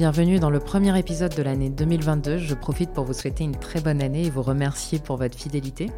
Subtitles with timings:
[0.00, 2.38] Bienvenue dans le premier épisode de l'année 2022.
[2.38, 5.90] Je profite pour vous souhaiter une très bonne année et vous remercier pour votre fidélité.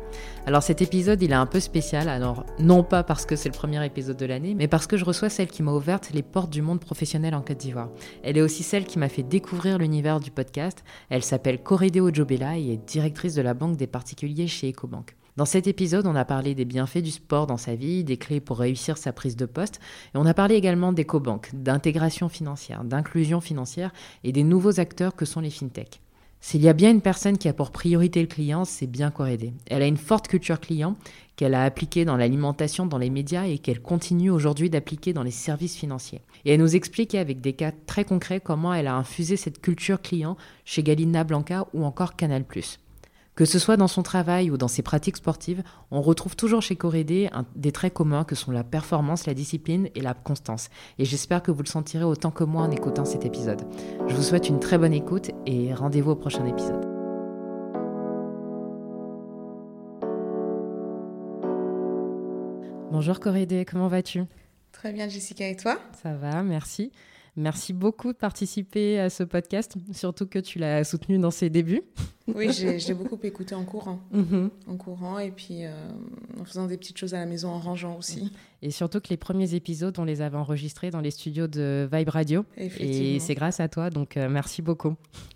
[0.44, 2.08] Alors cet épisode, il est un peu spécial.
[2.08, 5.04] Alors non pas parce que c'est le premier épisode de l'année, mais parce que je
[5.04, 7.90] reçois celle qui m'a ouvert les portes du monde professionnel en Côte d'Ivoire.
[8.24, 10.82] Elle est aussi celle qui m'a fait découvrir l'univers du podcast.
[11.08, 15.14] Elle s'appelle Corrideo Jobela et est directrice de la banque des particuliers chez Ecobank.
[15.38, 18.40] Dans cet épisode, on a parlé des bienfaits du sport dans sa vie, des clés
[18.40, 19.80] pour réussir sa prise de poste,
[20.14, 23.92] et on a parlé également d'éco-banques, d'intégration financière, d'inclusion financière
[24.24, 26.02] et des nouveaux acteurs que sont les fintechs.
[26.42, 29.54] S'il y a bien une personne qui a pour priorité le client, c'est bien Corédé.
[29.70, 30.96] Elle a une forte culture client
[31.36, 35.30] qu'elle a appliquée dans l'alimentation, dans les médias et qu'elle continue aujourd'hui d'appliquer dans les
[35.30, 36.20] services financiers.
[36.44, 40.02] Et elle nous expliquait avec des cas très concrets comment elle a infusé cette culture
[40.02, 42.44] client chez Galina Blanca ou encore Canal+.
[43.34, 46.76] Que ce soit dans son travail ou dans ses pratiques sportives, on retrouve toujours chez
[46.76, 50.68] Corédé des traits communs que sont la performance, la discipline et la constance.
[50.98, 53.62] Et j'espère que vous le sentirez autant que moi en écoutant cet épisode.
[54.06, 56.84] Je vous souhaite une très bonne écoute et rendez-vous au prochain épisode.
[62.90, 64.24] Bonjour Corédé, comment vas-tu?
[64.72, 65.78] Très bien Jessica et toi?
[66.02, 66.92] Ça va, merci.
[67.34, 71.80] Merci beaucoup de participer à ce podcast, surtout que tu l'as soutenu dans ses débuts.
[72.28, 74.00] Oui, j'ai beaucoup écouté en courant.
[74.12, 74.50] Mhm.
[74.66, 75.72] En courant et puis euh,
[76.40, 78.32] en faisant des petites choses à la maison, en rangeant aussi.
[78.62, 82.08] Et surtout que les premiers épisodes, on les avait enregistrés dans les studios de Vibe
[82.10, 82.44] Radio.
[82.56, 84.94] Et c'est grâce à toi, donc euh, merci beaucoup.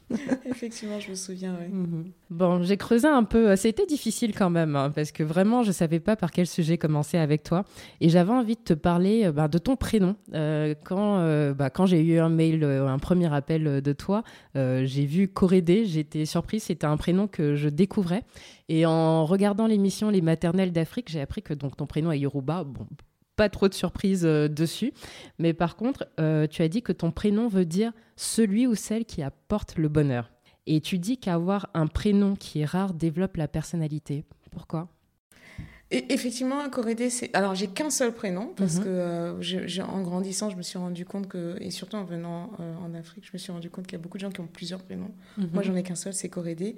[0.48, 1.56] Effectivement, je me souviens.
[1.60, 1.68] Oui.
[1.68, 2.12] Mhm.
[2.30, 3.56] Bon, j'ai creusé un peu.
[3.56, 6.78] C'était difficile quand même, hein, parce que vraiment, je ne savais pas par quel sujet
[6.78, 7.64] commencer avec toi.
[8.00, 10.16] Et j'avais envie de te parler euh, bah, de ton prénom.
[10.34, 14.22] Euh, quand euh, bah, quand j'ai eu un mail, un premier appel de toi,
[14.54, 15.84] j'ai vu Corédé.
[15.86, 16.62] J'étais surprise.
[16.76, 18.22] C'était un prénom que je découvrais.
[18.68, 22.64] Et en regardant l'émission Les Maternelles d'Afrique, j'ai appris que donc, ton prénom est Yoruba.
[22.64, 22.86] Bon,
[23.34, 24.92] pas trop de surprises dessus.
[25.38, 26.06] Mais par contre,
[26.50, 30.30] tu as dit que ton prénom veut dire celui ou celle qui apporte le bonheur.
[30.66, 34.26] Et tu dis qu'avoir un prénom qui est rare développe la personnalité.
[34.50, 34.88] Pourquoi?
[35.92, 37.34] Et effectivement, Corédé, c'est.
[37.34, 38.84] Alors, j'ai qu'un seul prénom, parce mhm.
[38.84, 41.56] que euh, en grandissant, je me suis rendu compte que.
[41.60, 44.02] Et surtout en venant euh, en Afrique, je me suis rendu compte qu'il y a
[44.02, 45.12] beaucoup de gens qui ont plusieurs prénoms.
[45.38, 45.50] Mhm.
[45.52, 46.76] Moi, j'en ai qu'un seul, c'est Corédé.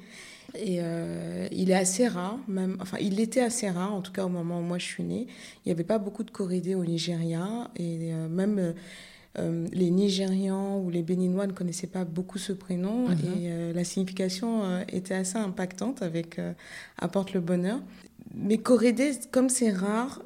[0.55, 2.77] Et euh, il est assez rare, même.
[2.81, 5.27] Enfin, il était assez rare, en tout cas au moment où moi je suis née.
[5.65, 7.71] Il n'y avait pas beaucoup de Corédé au Nigeria.
[7.77, 8.75] Et même
[9.39, 13.13] euh, les Nigérians ou les Béninois ne connaissaient pas beaucoup ce prénom mhm.
[13.13, 16.41] et euh, la signification euh, était assez impactante avec
[16.99, 17.81] apporte le bonheur.
[18.35, 20.23] Mais Corédé, comme c'est rare,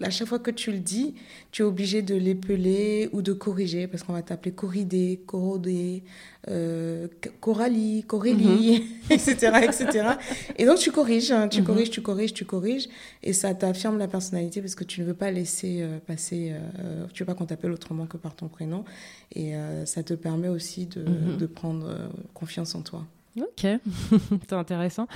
[0.00, 1.14] à chaque fois que tu le dis,
[1.50, 6.02] tu es obligé de l'épeler ou de corriger parce qu'on va t'appeler Corridé, Corodé,
[6.48, 7.08] euh,
[7.40, 10.08] Coralie, Corélie, etc., etc.
[10.56, 11.66] Et donc tu corriges, hein, tu mhm.
[11.66, 12.88] corriges, tu corriges, tu corriges,
[13.22, 17.06] et ça t'affirme la personnalité parce que tu ne veux pas laisser euh, passer, euh,
[17.12, 18.84] tu veux pas qu'on t'appelle autrement que par ton prénom,
[19.34, 21.36] et euh, ça te permet aussi de, mhm.
[21.36, 23.04] de prendre confiance en toi.
[23.40, 23.66] Ok,
[24.48, 25.06] c'est intéressant.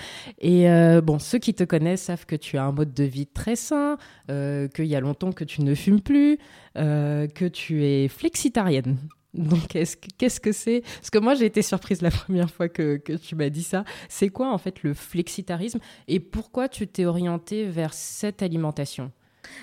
[0.41, 0.67] Et
[1.03, 3.99] bon, ceux qui te connaissent savent que tu as un mode de vie très sain,
[4.29, 6.39] qu'il y a longtemps que tu ne fumes plus,
[6.75, 8.97] que tu es flexitarienne.
[9.37, 10.81] Donc, qu'est-ce que c'est?
[10.81, 13.85] Parce que moi, j'ai été surprise la première fois que, tu m'as dit ça.
[14.09, 15.79] C'est quoi, en fait, le flexitarisme?
[16.09, 19.13] Et pourquoi tu t'es orientée vers cette alimentation?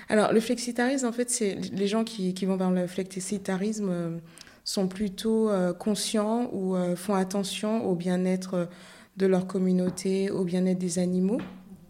[0.08, 4.18] Alors, le flexitarisme, en fait, c'est les gens qui, vont vers le flexitarisme euh,
[4.64, 8.68] sont plutôt euh, conscients ou euh, font attention au bien-être
[9.16, 11.40] de leur communauté, au bien-être des animaux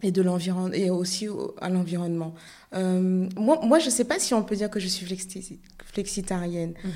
[0.03, 1.27] et de l'environnement et aussi
[1.59, 2.35] à l'environnement.
[2.73, 6.73] moi, moi, je ne sais pas si on peut dire que je suis flexitarienne.
[6.73, 6.89] Mm-hmm.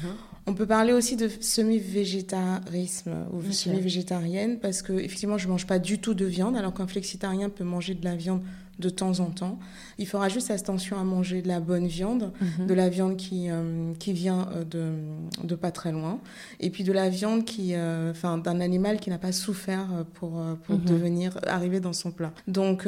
[0.46, 6.00] On peut parler aussi de semi-végétarisme ou semi-végétarienne parce que effectivement je mange pas du
[6.00, 8.42] tout de viande alors qu'un flexitarien peut manger de la viande
[8.80, 9.60] de temps en temps.
[9.98, 12.68] Il fera juste attention à manger de la bonne viande, mhm.
[12.68, 16.20] de la viande qui, euh, qui vient euh, de, de, pas très loin,
[16.60, 20.42] et puis de la viande qui, euh, enfin, d'un animal qui n'a pas souffert pour,
[20.64, 20.86] pour mhm.
[20.86, 22.34] devenir arriver dans son plat.
[22.48, 22.88] Donc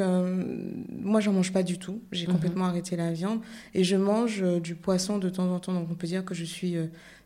[1.02, 2.00] moi j'en mange pas du tout.
[2.12, 2.32] J'ai mhm.
[2.34, 3.40] complètement arrêté la viande
[3.74, 5.74] et je mange du poisson de temps en temps.
[5.74, 6.76] Donc on peut dire que je suis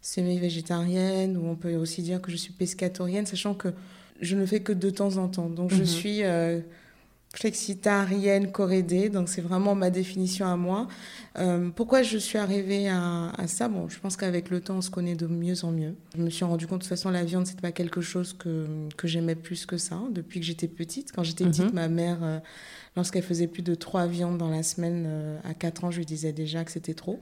[0.03, 3.69] semi-végétarienne ou on peut aussi dire que je suis pescatorienne, sachant que
[4.21, 5.49] je ne fais que de temps en temps.
[5.49, 6.61] Donc je suis euh,
[7.37, 8.51] flexitarienne
[9.13, 10.89] donc c'est vraiment ma définition à moi.
[11.39, 13.69] Euh, pourquoi je suis arrivée à, ça?
[13.69, 15.95] Bon, je pense qu'avec le temps, on se connaît de mieux en mieux.
[16.17, 18.67] Je me suis rendu compte de toute façon, la viande, c'était pas quelque chose que,
[18.97, 21.13] que j'aimais plus que ça depuis que j'étais petite.
[21.13, 21.75] Quand j'étais petite, mhm.
[21.75, 22.39] ma mère, euh,
[22.97, 26.33] lorsqu'elle faisait plus de trois viandes dans la semaine, à 4 ans, je lui disais
[26.33, 27.21] déjà que c'était trop.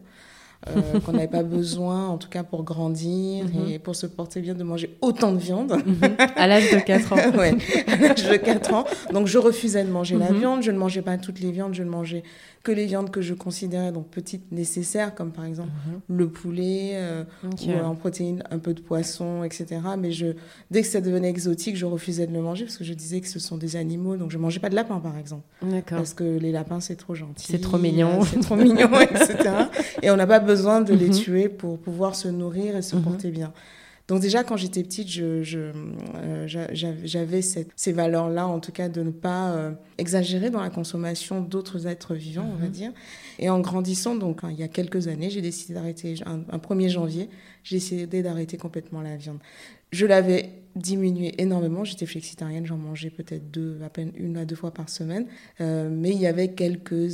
[0.69, 3.69] Euh, qu'on n'avait pas besoin, en tout cas pour grandir mhm.
[3.69, 5.73] et pour se porter bien, de manger autant de viande.
[5.73, 6.17] Mhm.
[6.37, 7.17] À l'âge de 4 ans.
[7.39, 8.85] oui, à l'âge de 4 ans.
[9.13, 11.83] Donc je refusais de manger la viande, je ne mangeais pas toutes les viandes, je
[11.83, 12.23] ne mangeais
[12.63, 16.17] que les viandes que je considérais donc petites nécessaires, comme par exemple mhm.
[16.17, 19.81] le poulet, euh, ou en protéines un peu de poisson, etc.
[19.99, 20.29] Mais je,
[20.71, 23.29] dès que ça devenait exotique, je refusais de le manger parce que je disais que
[23.29, 24.17] ce sont des animaux.
[24.17, 25.43] Donc je mangeais pas de lapin, par exemple.
[25.91, 27.47] Parce que les lapins, c'est trop gentil.
[27.47, 28.23] C'est trop mignon.
[28.25, 29.37] c'est trop mignon, etc.
[30.03, 31.15] Et on n'a pas besoin de les mhm.
[31.15, 33.03] tuer pour pouvoir se nourrir et se mhm.
[33.03, 33.53] porter bien.
[34.07, 35.73] Donc déjà, quand j'étais petite, je,
[36.17, 41.41] euh, j'avais ces valeurs-là, en tout cas de ne pas euh, exagérer dans la consommation
[41.41, 42.71] d'autres êtres vivants, on va mhm.
[42.71, 42.93] dire.
[43.39, 47.31] Et en grandissant, donc il y a quelques années, j'ai décidé d'arrêter, un, 1er janvier,
[47.63, 49.39] j'ai décidé d'arrêter complètement la viande.
[49.91, 54.57] Je l'avais diminué énormément, j'étais flexitarienne, j'en mangeais peut-être deux, à peine une à deux
[54.57, 55.27] fois par semaine,
[55.61, 57.11] euh, mais il y avait quelques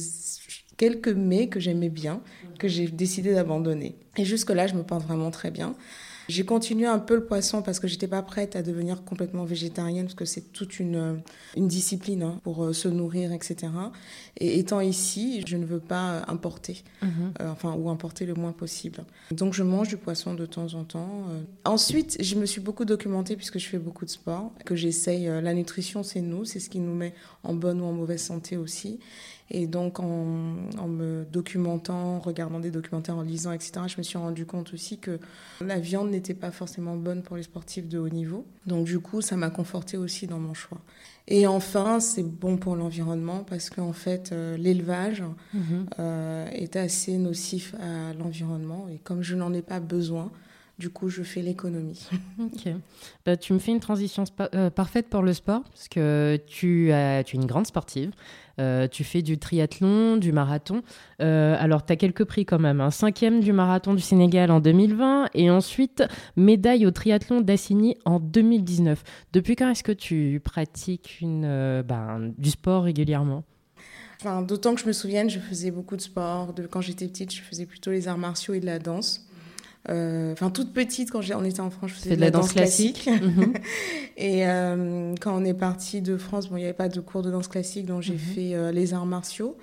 [0.81, 2.23] quelques mets que j'aimais bien,
[2.59, 3.97] que j'ai décidé d'abandonner.
[4.17, 5.75] Et jusque-là, je me porte vraiment très bien.
[6.31, 10.05] J'ai continué un peu le poisson parce que j'étais pas prête à devenir complètement végétarienne
[10.05, 11.15] parce que c'est toute une, euh,
[11.57, 13.57] une discipline hein, pour euh, se nourrir, etc.
[14.39, 17.33] Et étant ici, je ne veux pas importer, mhm.
[17.41, 19.01] euh, enfin, ou importer le moins possible.
[19.33, 21.25] Donc je mange du poisson de temps en temps.
[21.65, 25.27] Ensuite, je me suis beaucoup documentée puisque je fais beaucoup de sport, que j'essaye.
[25.27, 27.13] La nutrition, c'est nous, c'est ce qui nous met
[27.43, 28.99] en bonne ou en mauvaise santé aussi.
[29.53, 34.47] Et donc, en, me documentant, regardant des documentaires, en lisant, etc., je me suis rendu
[34.47, 35.19] compte aussi que
[35.61, 38.47] la viande n'était pas forcément bonne pour les sportifs de haut niveau.
[38.67, 40.81] Donc, du coup, ça m'a conforté aussi dans mon choix.
[41.27, 45.87] Et enfin, c'est bon pour l'environnement parce qu'en fait, euh, l'élevage mhm.
[45.99, 48.87] euh, est assez nocif à l'environnement.
[48.89, 50.31] Et comme je n'en ai pas besoin,
[50.81, 52.09] du coup, je fais l'économie.
[52.41, 52.73] ok.
[53.25, 54.25] Bah, tu me fais une transition
[54.55, 58.11] euh, parfaite pour le sport, parce que tu, as, tu es une grande sportive.
[58.59, 60.83] Euh, tu fais du triathlon, du marathon.
[61.21, 62.81] Euh, alors, tu as quelques prix quand même.
[62.81, 62.91] Un hein.
[62.91, 66.03] cinquième du marathon du Sénégal en 2020 et ensuite
[66.37, 69.03] médaille au triathlon d'Assigny en 2019.
[69.33, 73.45] Depuis quand est-ce que tu pratiques une, ben, du sport régulièrement?
[74.19, 76.53] Enfin, D'autant que je me souvienne, je faisais beaucoup de sport.
[76.53, 79.27] De, quand j'étais petite, je faisais plutôt les arts martiaux et de la danse.
[79.89, 83.09] Euh, enfin, toute petite, quand on était en France, je faisais de la, danse, classique.
[83.09, 83.55] Mhm.
[84.17, 87.23] et euh, quand on est parti de France, bon, il n'y avait pas de cours
[87.23, 88.19] de danse classique, donc j'ai mhm.
[88.19, 89.57] fait euh, les arts martiaux.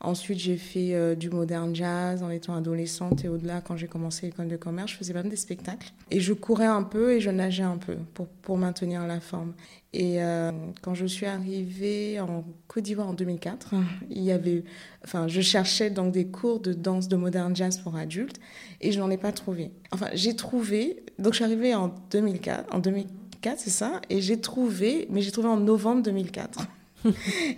[0.00, 4.48] Ensuite, j'ai fait du modern jazz en étant adolescente et au-delà, quand j'ai commencé l'école
[4.48, 5.92] de commerce, je faisais même des spectacles.
[6.10, 9.54] Et je courais un peu et je nageais un peu pour, pour maintenir la forme.
[9.92, 10.52] Et euh,
[10.82, 13.74] quand je suis arrivée en Côte d'Ivoire en 2004,
[14.10, 14.62] il y avait,
[15.04, 18.38] enfin, je cherchais donc des cours de danse de modern jazz pour adultes
[18.80, 19.70] et je n'en ai pas trouvé.
[19.92, 24.40] Enfin, j'ai trouvé, donc je suis arrivée en 2004, en 2004, c'est ça, et j'ai
[24.40, 26.68] trouvé, mais j'ai trouvé en novembre 2004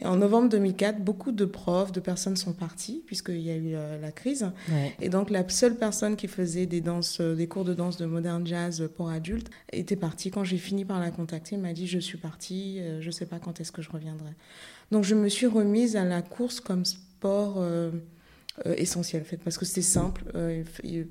[0.05, 4.01] en novembre 2004, beaucoup de profs, de personnes sont partis puisqu'il y a eu euh,
[4.01, 4.51] la crise.
[5.01, 8.07] Et donc la seule personne qui faisait des danses, euh, des cours de danse de
[8.07, 10.31] modern jazz pour adultes était partie.
[10.31, 13.13] Quand j'ai fini par la contacter, elle m'a dit je suis partie, euh, je ne
[13.13, 14.31] sais pas quand est-ce que je reviendrai.
[14.91, 17.57] Donc je me suis remise à la course comme sport.
[17.59, 17.91] Euh,
[18.77, 20.65] essentiel en fait parce que c'était simple euh,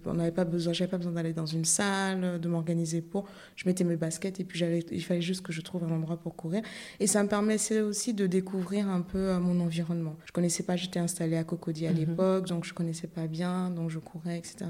[0.06, 3.26] on n'avait pas besoin j'avais pas besoin d'aller dans une salle de m'organiser pour
[3.56, 6.18] je mettais mes baskets et puis j'avais il fallait juste que je trouve un endroit
[6.18, 6.62] pour courir.
[7.00, 10.16] Et ça me permettait aussi de découvrir un peu euh, mon environnement.
[10.26, 11.98] Je connaissais pas j'étais installée à Cocody à mhm.
[11.98, 14.66] l'époque donc je connaissais pas bien donc je courais etc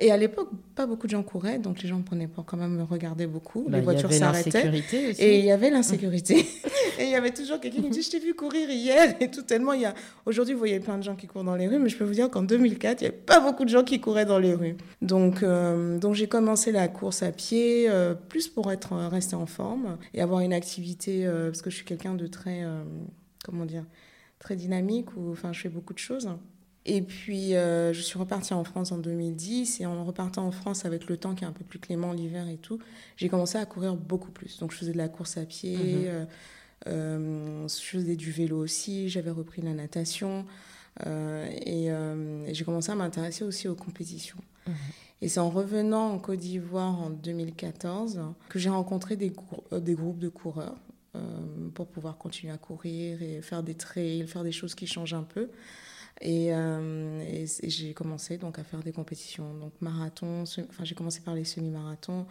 [0.00, 2.56] et à l'époque pas beaucoup de gens couraient donc les gens me prenaient pour quand
[2.56, 3.66] même me regarder beaucoup.
[3.68, 4.82] Bah, les voitures s'arrêtaient.
[5.18, 6.46] et il y avait l'insécurité.
[6.98, 9.16] Et il y avait toujours quelqu'un qui me dit je t'ai vu courir hier.
[9.18, 9.94] Et tout tellement il y a
[10.26, 12.11] aujourd'hui vous voyez plein de gens qui courent dans les rues mais je peux vous
[12.12, 14.76] dire qu'en 2004, il n'y avait pas beaucoup de gens qui couraient dans les rues.
[15.00, 19.34] Donc, euh, donc j'ai commencé la course à pied, euh, plus pour être euh, resté
[19.34, 22.64] en forme et avoir une activité, parce que je suis quelqu'un de très,
[23.44, 23.84] comment dire,
[24.38, 26.28] très dynamique, ou enfin, je fais beaucoup de choses.
[26.84, 29.80] Et puis, je suis repartie en France en 2010.
[29.80, 32.48] Et en repartant en France avec le temps qui est un peu plus clément, l'hiver
[32.48, 32.78] et tout,
[33.16, 34.58] j'ai commencé à courir beaucoup plus.
[34.58, 35.76] Donc, je faisais de la course à pied,
[36.86, 37.68] mhm.
[37.68, 40.44] je faisais du vélo aussi, j'avais repris la natation.
[41.06, 44.38] Euh, euh, et, j'ai commencé à m'intéresser aussi aux compétitions.
[44.66, 44.74] Mhm.
[45.22, 49.32] Et c'est en revenant en Côte d'Ivoire en 2014 que j'ai rencontré des,
[49.72, 50.76] euh, des, groupes de coureurs
[51.74, 55.22] pour pouvoir continuer à courir et faire des trails, faire des choses qui changent un
[55.22, 55.50] peu.
[56.22, 61.34] Et, et, j'ai commencé donc à faire des compétitions, donc marathon, enfin j'ai commencé par
[61.34, 62.26] les semi-marathons,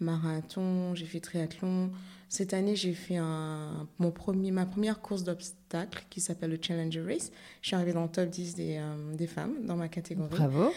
[0.00, 1.90] marathon, j'ai fait triathlon.
[2.28, 7.02] Cette année, j'ai fait un, mon premier, ma première course d'obstacles qui s'appelle le Challenger
[7.02, 7.30] Race.
[7.62, 10.30] Je suis arrivée dans le top 10 des, euh, des femmes dans ma catégorie.
[10.30, 10.72] Bravo.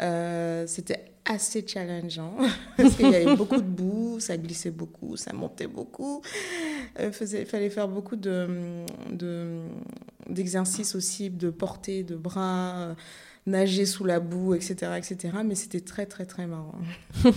[0.00, 2.36] Euh, c'était assez challengeant
[2.76, 6.22] parce qu'il y avait beaucoup de boue, ça glissait beaucoup, ça montait beaucoup.
[6.98, 9.60] Il euh, fallait faire beaucoup de, de,
[10.28, 12.94] d'exercices aussi, de portée, de bras
[13.46, 15.38] nager sous la boue, etc., etc.
[15.44, 16.74] Mais c'était très, très, très marrant.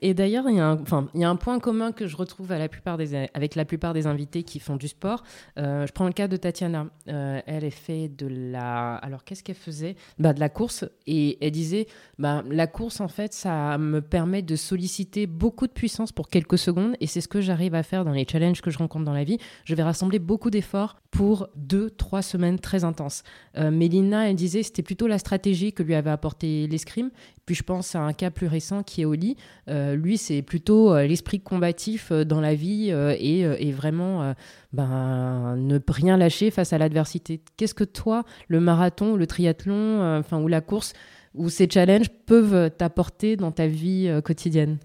[0.00, 2.58] Et d'ailleurs, il y, a un, y a un point commun que je retrouve à
[2.58, 5.22] la plupart des, avec la plupart des invités qui font du sport.
[5.58, 6.86] Euh, je prends le cas de Tatiana.
[7.08, 8.94] Euh, elle est fait de la...
[8.96, 9.96] Alors, qu'est-ce qu'elle faisait?
[10.18, 10.84] Bah, De la course.
[11.06, 11.86] Et elle disait,
[12.18, 16.58] bah, la course, en fait, ça me permet de solliciter beaucoup de puissance pour quelques
[16.58, 16.96] secondes.
[17.00, 19.24] Et c'est ce que j'arrive à faire dans les challenges que je rencontre dans la
[19.24, 19.38] vie.
[19.64, 23.22] Je vais rassembler beaucoup d'efforts pour deux, trois semaines très intenses.
[23.58, 27.10] Euh, Mélina, elle disait, c'était plutôt la stratégie que lui avait apporté l'escrime.
[27.44, 29.36] Puis je pense à un cas plus récent qui est Oli.
[29.68, 34.34] Euh, lui, c'est plutôt euh, l'esprit combatif euh, dans la vie et, vraiment
[34.72, 37.42] ben, ne rien lâcher face à l'adversité.
[37.56, 40.92] Qu'est-ce que toi, le marathon, le triathlon, enfin ou la course,
[41.34, 44.78] ou ces challenges peuvent t'apporter dans ta vie quotidienne?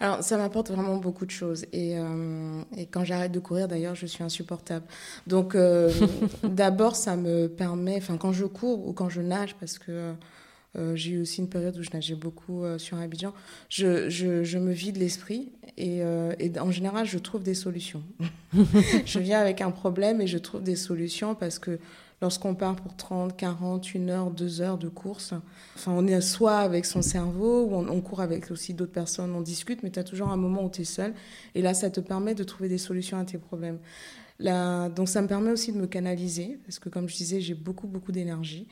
[0.00, 1.64] Alors, ça m'apporte vraiment beaucoup de choses.
[1.72, 1.96] Et,
[2.76, 4.86] et quand j'arrête de courir, d'ailleurs, je suis insupportable.
[5.26, 5.56] Donc,
[6.42, 10.14] d'abord, ça me permet, enfin, quand je cours ou quand je nage, parce que
[10.76, 13.32] euh, j'ai eu aussi une période où je nageais beaucoup euh, sur Abidjan.
[13.68, 18.02] Je, je, je me vide l'esprit et, euh, et, en général, je trouve des solutions.
[19.04, 21.78] je viens avec un problème et je trouve des solutions parce que
[22.20, 25.34] lorsqu'on part pour 30, 40, 1 heure, 2 heures de course,
[25.76, 29.40] enfin, on est soit avec son cerveau ou on, court avec aussi d'autres personnes, on
[29.40, 31.14] discute, mais tu as toujours un moment où tu es seul.
[31.54, 33.78] Et là, ça te permet de trouver des solutions à tes problèmes.
[34.40, 37.86] Donc ça me permet aussi de me canaliser parce que comme je disais, j'ai beaucoup,
[37.86, 38.68] beaucoup d'énergie.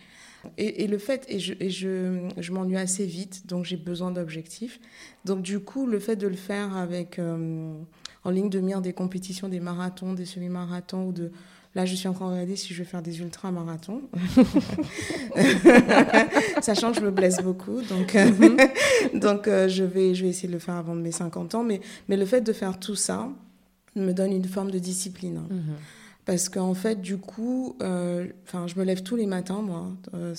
[0.59, 4.79] Et, le fait, et je, et je, je m'ennuie assez vite, donc j'ai besoin d'objectifs.
[5.25, 7.75] Donc du coup, le fait de le faire avec euh,
[8.23, 11.33] en ligne de mire des compétitions, des marathons, des semi-marathons ou de
[11.77, 14.01] Là, je suis en train de regarder si je vais faire des ultra-marathons.
[16.63, 17.83] Sachant que je me blesse beaucoup.
[17.83, 18.57] Donc, euh, mhm.
[19.21, 21.63] donc euh, je, vais, je vais essayer de le faire avant mes 50 ans.
[21.63, 23.29] Mais, mais le fait de faire tout ça
[23.95, 25.43] me donne une forme de discipline.
[25.51, 25.75] Mhm.
[26.27, 29.93] Parce qu'en fait, du coup, euh, je me lève tous les matins, moi.
[30.13, 30.35] Euh,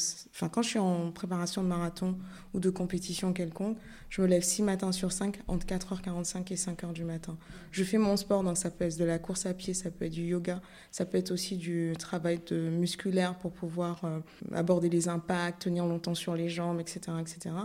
[0.51, 2.17] quand je suis en préparation de marathon
[2.53, 3.77] ou de compétition quelconque,
[4.09, 7.37] je me lève 6 matins sur 5, entre 4h45 et 5h du matin.
[7.71, 10.03] Je fais mon sport, donc ça peut être de la course à pied, ça peut
[10.03, 14.19] être du yoga, ça peut être aussi du travail musculaire pour pouvoir euh,
[14.53, 16.99] aborder les impacts, tenir longtemps sur les jambes, etc.
[17.21, 17.55] etc.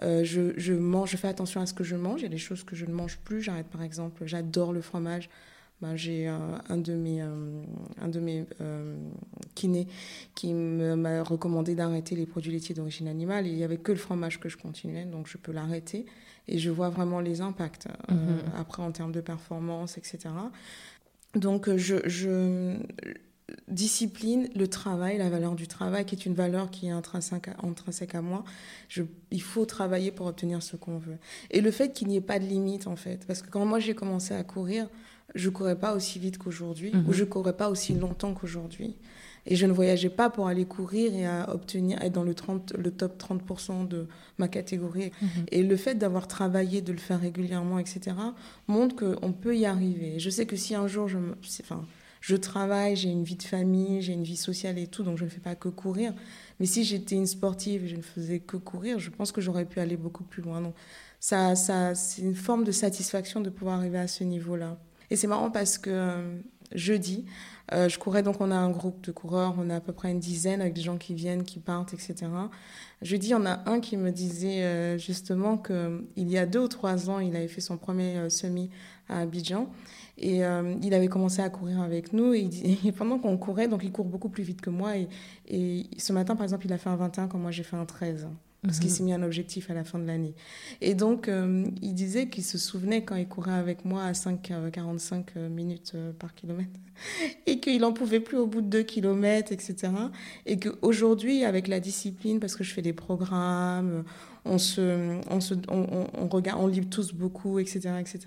[0.00, 2.20] je, je mange, je fais attention à ce que je mange.
[2.20, 3.42] Il y a des choses que je ne mange plus.
[3.42, 5.28] J'arrête, par exemple, j'adore le fromage.
[5.82, 8.96] Ben, j'ai un, de mes, un de mes euh, euh,
[9.54, 9.86] kinés
[10.34, 13.46] qui m'a recommandé d'arrêter les produits laitiers d'origine animale.
[13.46, 16.06] Et il n'y avait que le fromage que je continuais, donc je peux l'arrêter.
[16.48, 18.38] Et je vois vraiment les impacts euh, mhm.
[18.56, 20.30] après en termes de performance, etc.
[21.34, 22.78] Donc je, je,
[23.68, 27.66] discipline, le travail, la valeur du travail, qui est une valeur qui est intrinsèque à,
[27.66, 28.44] intrinsèque à moi.
[28.88, 31.18] Je, il faut travailler pour obtenir ce qu'on veut.
[31.50, 33.26] Et le fait qu'il n'y ait pas de limite, en fait.
[33.26, 34.88] Parce que quand moi j'ai commencé à courir,
[35.34, 37.12] je courais pas aussi vite qu'aujourd'hui, ou mhm.
[37.12, 38.96] je courais pas aussi longtemps qu'aujourd'hui.
[39.48, 42.72] Et je ne voyageais pas pour aller courir et à obtenir, être dans le, 30,
[42.76, 45.12] le top 30% de ma catégorie.
[45.22, 45.28] Mhm.
[45.52, 48.16] Et le fait d'avoir travaillé, de le faire régulièrement, etc.,
[48.66, 50.18] montre qu'on peut y arriver.
[50.18, 51.18] je sais que si un jour je,
[51.60, 51.84] enfin,
[52.20, 55.24] je travaille, j'ai une vie de famille, j'ai une vie sociale et tout, donc je
[55.24, 56.12] ne fais pas que courir.
[56.58, 59.64] Mais si j'étais une sportive et je ne faisais que courir, je pense que j'aurais
[59.64, 60.60] pu aller beaucoup plus loin.
[60.60, 60.74] Donc
[61.20, 64.76] ça, ça, c'est une forme de satisfaction de pouvoir arriver à ce niveau-là.
[65.10, 66.38] Et c'est marrant parce que euh,
[66.74, 67.24] jeudi,
[67.72, 70.10] euh, je courais, donc on a un groupe de coureurs, on a à peu près
[70.10, 72.26] une dizaine avec des gens qui viennent, qui partent, etc.
[73.02, 77.10] Jeudi, on a un qui me disait euh, justement qu'il y a deux ou trois
[77.10, 78.70] ans, il avait fait son premier semi
[79.08, 79.68] à Abidjan.
[80.18, 82.32] Et il avait commencé à courir avec nous.
[82.32, 82.48] Et,
[82.96, 84.92] pendant qu'on courait, donc il court beaucoup plus vite que moi.
[85.46, 87.84] Et, ce matin, par exemple, il a fait un 21 quand moi j'ai fait un
[87.84, 88.26] 13
[88.66, 88.96] parce qu'il mhm.
[88.96, 90.34] s'est mis un objectif à la fin de l'année.
[90.80, 94.52] Et donc, euh, il disait qu'il se souvenait quand il courait avec moi à 5,
[94.72, 96.70] 45 euh, minutes euh, par kilomètre,
[97.46, 99.92] et qu'il n'en pouvait plus au bout de 2 kilomètres, etc.
[100.44, 104.04] Et qu'aujourd'hui, avec la discipline, parce que je fais des programmes,
[104.44, 108.20] on se, on, se, on, regarde, on lit tous beaucoup, etc., etc.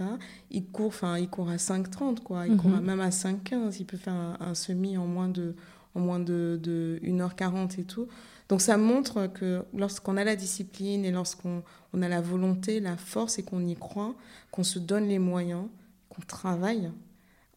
[0.51, 2.48] Il court, enfin, il court à 5,30, quoi.
[2.48, 2.81] Il court mhm.
[2.81, 3.77] même à 5,15.
[3.79, 5.55] Il peut faire un, un, semi en moins de,
[5.96, 8.08] en moins de, de 1h40 et tout.
[8.50, 11.63] Donc ça montre que lorsqu'on a la discipline et lorsqu'on
[11.94, 14.15] on a la volonté, la force et qu'on y croit,
[14.51, 15.65] qu'on se donne les moyens,
[16.10, 16.91] qu'on travaille,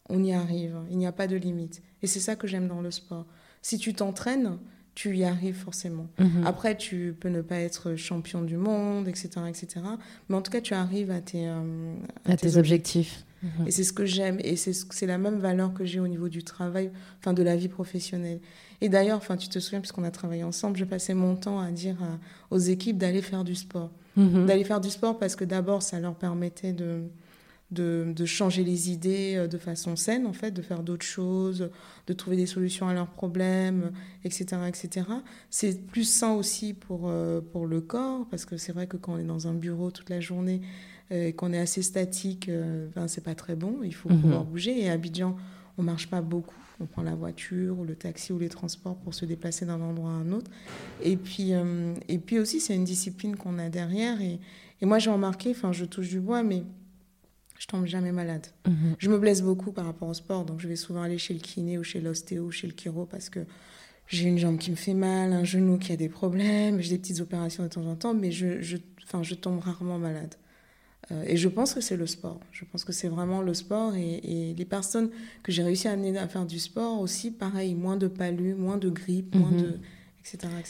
[0.09, 0.77] on y arrive.
[0.91, 1.81] Il n'y a pas de limite.
[2.01, 3.25] Et c'est ça que j'aime dans le sport.
[3.61, 4.57] Si tu t'entraînes,
[4.95, 6.07] tu y arrives forcément.
[6.19, 6.45] Mhm.
[6.45, 9.67] Après, tu peux ne pas être champion du monde, etc., etc.
[10.29, 11.95] Mais en tout cas, tu arrives à tes, euh,
[12.25, 13.25] à, tes, objectifs.
[13.65, 14.39] Et c'est ce que j'aime.
[14.43, 17.67] Et c'est la même valeur que j'ai au niveau du travail, enfin de la vie
[17.67, 18.39] professionnelle.
[18.81, 21.71] Et d'ailleurs, enfin, tu te souviens, puisqu'on a travaillé ensemble, je passais mon temps à
[21.71, 21.97] dire
[22.51, 23.91] aux équipes d'aller faire du sport.
[24.15, 24.45] Mhm.
[24.45, 27.03] D'aller faire du sport parce que d'abord, ça leur permettait de,
[27.73, 31.69] de, changer les idées euh, de façon saine, en fait, de faire d'autres choses,
[32.07, 33.91] de trouver des solutions à leurs problèmes,
[34.23, 34.61] etc.
[34.67, 35.07] etc.
[35.49, 39.13] C'est plus sain aussi pour, euh, pour le corps, parce que c'est vrai que quand
[39.13, 40.61] on est dans un bureau toute la journée
[41.13, 42.49] euh, qu'on est assez statique,
[42.95, 44.21] ben, c'est pas très bon, il faut mhm.
[44.21, 44.81] pouvoir bouger.
[44.81, 45.35] Et à Abidjan,
[45.77, 46.55] on marche pas beaucoup.
[46.79, 50.09] On prend la voiture ou le taxi ou les transports pour se déplacer d'un endroit
[50.09, 50.49] à un autre.
[51.01, 51.51] Et puis,
[52.09, 54.19] et puis aussi, c'est une discipline qu'on a derrière.
[54.21, 54.39] Et,
[54.81, 56.63] et moi, j'ai remarqué, enfin, je touche du bois, mais
[57.63, 58.47] je tombe jamais malade.
[58.67, 58.95] Mhm.
[58.97, 61.39] Je me blesse beaucoup par rapport au sport, donc je vais souvent aller chez le
[61.39, 63.39] kiné ou chez l'ostéo ou chez le chiro parce que
[64.07, 66.97] j'ai une jambe qui me fait mal, un genou qui a des problèmes, j'ai des
[66.97, 70.35] petites opérations de temps en temps, mais je, je, enfin, je tombe rarement malade.
[71.11, 72.39] Euh, et je pense que c'est le sport.
[72.51, 73.95] Je pense que c'est vraiment le sport.
[73.95, 75.09] Et, les personnes
[75.43, 78.77] que j'ai réussi à amener à faire du sport aussi, pareil, moins de palus, moins
[78.77, 79.61] de grippe, moins mhm.
[79.61, 79.79] de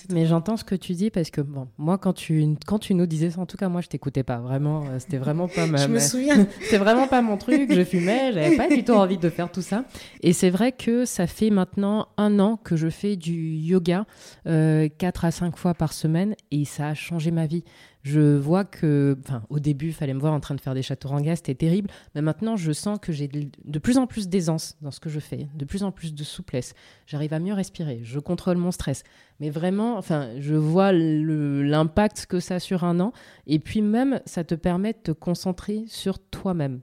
[0.10, 3.06] mais j'entends ce que tu dis parce que bon, moi quand tu quand tu nous
[3.06, 5.78] disais ça, en tout cas moi je t'écoutais pas vraiment, euh, c'était vraiment pas ma.
[5.78, 6.48] je me souviens.
[6.62, 7.72] c'était vraiment pas mon truc.
[7.72, 9.86] Je fumais, j'avais pas du tout envie de faire tout ça.
[10.22, 14.06] Et c'est vrai que ça fait maintenant un an que je fais du yoga
[14.48, 17.64] euh, 4 à 5 fois par semaine et ça a changé ma vie
[18.04, 20.82] je vois que, enfin, au début, il fallait me voir en train de faire des
[20.82, 21.90] châteaux rangas, c'était terrible.
[22.16, 25.22] Mais maintenant, je sens que j'ai de plus en plus d'aisance dans ce que je
[25.22, 26.74] fais, de plus en plus de souplesse.
[27.08, 29.04] J'arrive à mieux respirer, je contrôle mon stress.
[29.40, 33.14] Mais vraiment, enfin, je vois l'impact que ça a sur un an.
[33.48, 36.82] Et puis même, ça te permet de te concentrer sur toi-même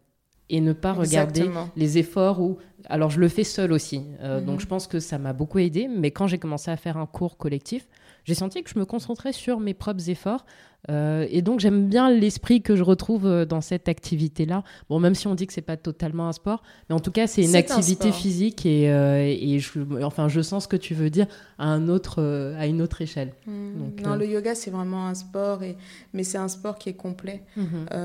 [0.48, 4.56] et ne pas regarder les efforts ou alors je le fais seul aussi euh, donc
[4.56, 4.60] mhm.
[4.60, 7.36] je pense que ça m'a beaucoup aidé mais quand j'ai commencé à faire un cours
[7.36, 7.86] collectif
[8.24, 10.44] j'ai senti que je me concentrais sur mes propres efforts
[10.88, 14.64] euh, et donc j'aime bien l'esprit que je retrouve euh, dans cette activité-là.
[14.88, 17.26] Bon, même si on dit que c'est pas totalement un sport, mais en tout cas
[17.26, 21.10] c'est une activité physique et, euh, et je, enfin je sens ce que tu veux
[21.10, 21.26] dire
[21.58, 22.22] à un autre,
[22.58, 23.34] à une autre échelle.
[23.46, 24.02] Mmh.
[24.02, 25.76] non, le yoga c'est vraiment un sport et
[26.14, 27.42] mais c'est un sport qui est complet.
[27.56, 27.64] Mmh.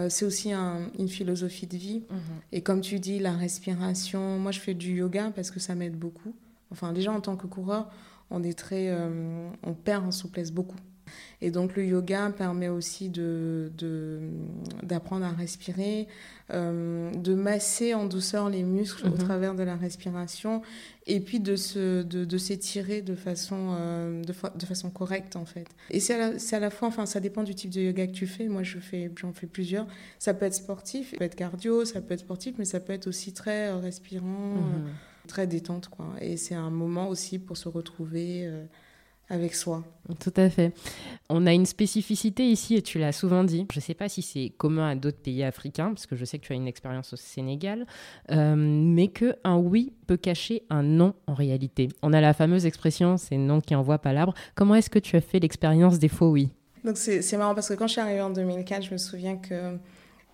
[0.09, 2.03] c'est aussi une philosophie de vie.
[2.09, 2.15] Mmh.
[2.51, 4.37] Et comme tu dis, la respiration.
[4.39, 6.33] Moi je du yoga parce que ça m'aide beaucoup.
[6.71, 7.89] Enfin déjà en tant que coureur,
[8.31, 8.91] on est très,
[9.63, 10.79] on perd en souplesse beaucoup.
[11.41, 13.71] Et donc le yoga permet aussi de,
[14.83, 16.07] d'apprendre à respirer,
[16.51, 19.17] euh, de masser en douceur les muscles au mhm.
[19.17, 20.61] travers de la respiration
[21.07, 25.67] et puis de, se, de, s'étirer de façon, euh, de, façon correcte en fait.
[25.89, 28.07] Et c'est à, la, c'est à la fois, enfin ça dépend du type de yoga
[28.07, 28.47] que tu fais.
[28.47, 29.87] Moi je fais, j'en fais plusieurs.
[30.19, 32.93] Ça peut être sportif, ça peut être cardio, ça peut être sportif, mais ça peut
[32.93, 34.25] être aussi très euh, respirant.
[34.25, 34.89] Mhm.
[35.27, 38.47] très détente quoi et c'est un moment aussi pour se retrouver
[39.29, 39.83] avec soi.
[40.19, 40.73] Tout à fait.
[41.29, 43.65] On a une spécificité ici, et tu l'as souvent dit.
[43.71, 46.37] Je ne sais pas si c'est commun à d'autres pays africains, parce que je sais
[46.37, 47.85] que tu as une expérience au Sénégal,
[48.31, 51.89] euh, mais que un oui peut cacher un non en réalité.
[52.03, 54.33] On a la fameuse expression c'est non qui envoie pas l'arbre.
[54.53, 56.49] Comment est-ce que tu as fait l'expérience des faux oui?
[56.83, 59.77] Donc c'est marrant parce que quand je suis arrivée en 2004, je me souviens que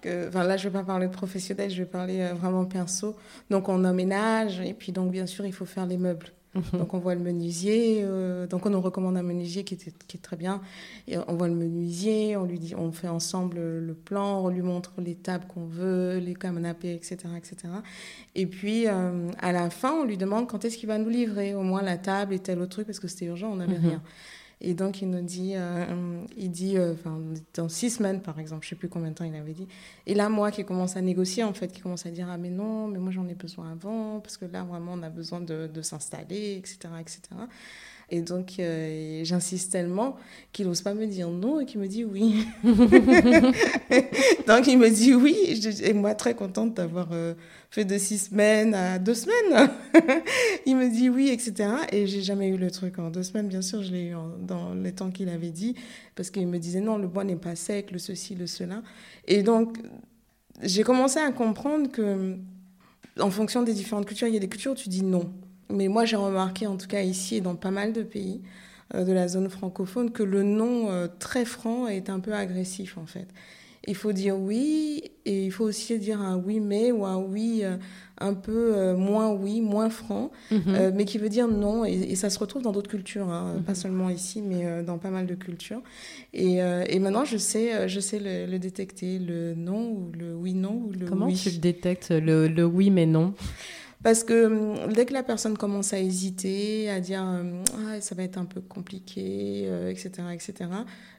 [0.06, 3.16] Enfin, là, je ne vais pas parler de professionnel, je vais parler euh, vraiment perso.
[3.50, 6.28] Donc, on emménage, et puis, donc, bien sûr, il faut faire les meubles.
[6.54, 6.80] Mhm.
[6.80, 10.18] Donc on voit le menuisier, euh, donc on nous recommande un menuisier qui, était, qui
[10.18, 10.62] est très bien.
[11.08, 14.62] Et on voit le menuisier, on lui dit, on fait ensemble le plan, on lui
[14.62, 17.56] montre les tables qu'on veut, les canapés, etc., etc.
[18.36, 21.54] Et puis euh, à la fin, on lui demande quand est-ce qu'il va nous livrer
[21.54, 23.88] au moins la table et tel autre truc parce que c'était urgent, on n'avait mhm.
[23.88, 24.02] rien.
[24.64, 26.94] Et donc, il nous dit, euh, il dit, euh,
[27.56, 29.68] dans six semaines, par exemple, je sais plus combien de temps il avait dit.
[30.06, 32.52] Et là, moi, qui commence à négocier, en fait, qui commence à dire, ah, mais
[32.52, 35.68] non, mais moi, j'en ai besoin avant, parce que là, vraiment, on a besoin de,
[35.68, 37.22] de s'installer, etc., etc.
[38.14, 40.18] Et donc, euh, j'insiste tellement
[40.52, 42.46] qu'il n'ose pas me dire non et qu'il me dit oui.
[44.48, 45.62] donc, il me dit oui.
[45.82, 47.34] Et moi, très contente d'avoir euh,
[47.70, 49.72] fait de six semaines à deux semaines.
[50.66, 51.70] il me dit oui, etc.
[51.94, 53.48] Et j'ai jamais eu le truc en deux semaines.
[53.48, 55.76] Bien sûr, je l'ai eu dans les temps qu'il avait dit.
[56.16, 58.84] Parce qu'il me disait non, le bois n'est pas sec, le ceci, le cela.
[59.26, 59.78] Et donc,
[60.62, 62.36] j'ai commencé à comprendre que,
[63.18, 65.32] en fonction des différentes cultures, il y a des cultures où tu dis non.
[65.72, 68.42] Mais moi, j'ai remarqué, en tout cas ici et dans pas mal de pays
[68.96, 72.98] euh, de la zone francophone, que le non euh, très franc est un peu agressif,
[72.98, 73.28] en fait.
[73.88, 77.62] Il faut dire oui, et il faut aussi dire un oui mais ou un oui
[77.64, 77.78] euh,
[78.20, 80.92] un peu moins oui, moins franc, mhm.
[80.94, 81.84] mais qui veut dire non.
[81.84, 83.64] Et, ça se retrouve dans d'autres cultures, hein, mhm.
[83.64, 85.82] pas seulement ici, mais dans pas mal de cultures.
[86.34, 90.84] Et, et maintenant, je sais, je sais le, détecter, le non ou le oui non
[90.86, 93.34] ou le Comment tu le détectes, le, le oui mais non?
[94.04, 98.16] Parce que hum, dès que la personne commence à hésiter, à dire hum, ah, ça
[98.16, 100.54] va être un peu compliqué, etc., euh, etc.,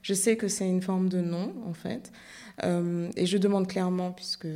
[0.02, 2.12] je sais que c'est une forme de non, en fait.
[2.64, 4.46] Euh, et je demande clairement, puisque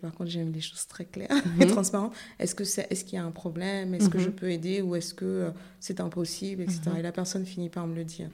[0.00, 1.28] par contre j'aime les choses très claires
[1.60, 1.70] et mhm.
[1.70, 3.94] transparentes, est-ce qu'il est, qu'il y a un problème?
[3.94, 4.34] Est-ce que je mhm.
[4.34, 5.50] peux aider Ou est-ce que euh,
[5.80, 6.80] c'est impossible etc.
[6.86, 6.96] Mhm.
[6.98, 8.28] Et la personne finit par me le dire.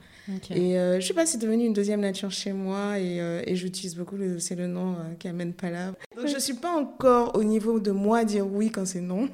[0.51, 3.55] Et euh, je ne sais pas, c'est devenu une deuxième nature chez moi et, et
[3.55, 5.93] j'utilise beaucoup, c'est le nom qui amène pas là.
[6.15, 9.29] Donc je ne suis pas encore au niveau de moi dire oui quand c'est non,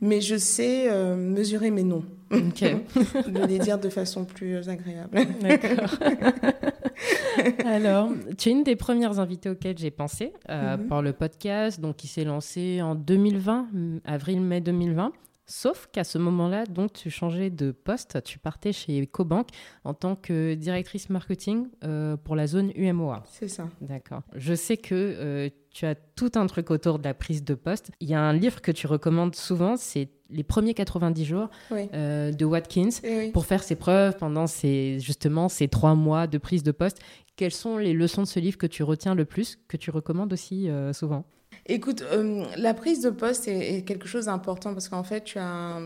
[0.00, 2.04] mais je sais mesurer mes noms.
[2.32, 5.20] de les dire de façon plus agréable.
[5.42, 5.98] D'accord.
[7.64, 10.86] Alors, tu es une des premières invitées auxquelles j'ai pensé euh, mhm.
[10.86, 13.68] par le podcast, donc qui s'est lancé en 2020,
[14.04, 15.12] avril-mai 2020.
[15.44, 19.48] Sauf qu'à ce moment-là, donc, tu changeais de poste, tu partais chez Cobank
[19.84, 23.24] en tant que directrice marketing euh, pour la zone UMOA.
[23.26, 23.68] C'est ça.
[23.80, 24.22] D'accord.
[24.34, 27.90] Je sais que euh, tu as tout un truc autour de la prise de poste.
[28.00, 32.32] Il y a un livre que tu recommandes souvent, c'est les premiers 90 jours euh,
[32.32, 36.62] de Watkins eh pour faire ses preuves pendant ces, justement ces trois mois de prise
[36.62, 36.98] de poste.
[37.36, 40.32] Quelles sont les leçons de ce livre que tu retiens le plus, que tu recommandes
[40.32, 41.24] aussi souvent?
[41.66, 45.78] Écoute, euh, la prise de poste est, quelque chose d'important parce qu'en fait, tu, as,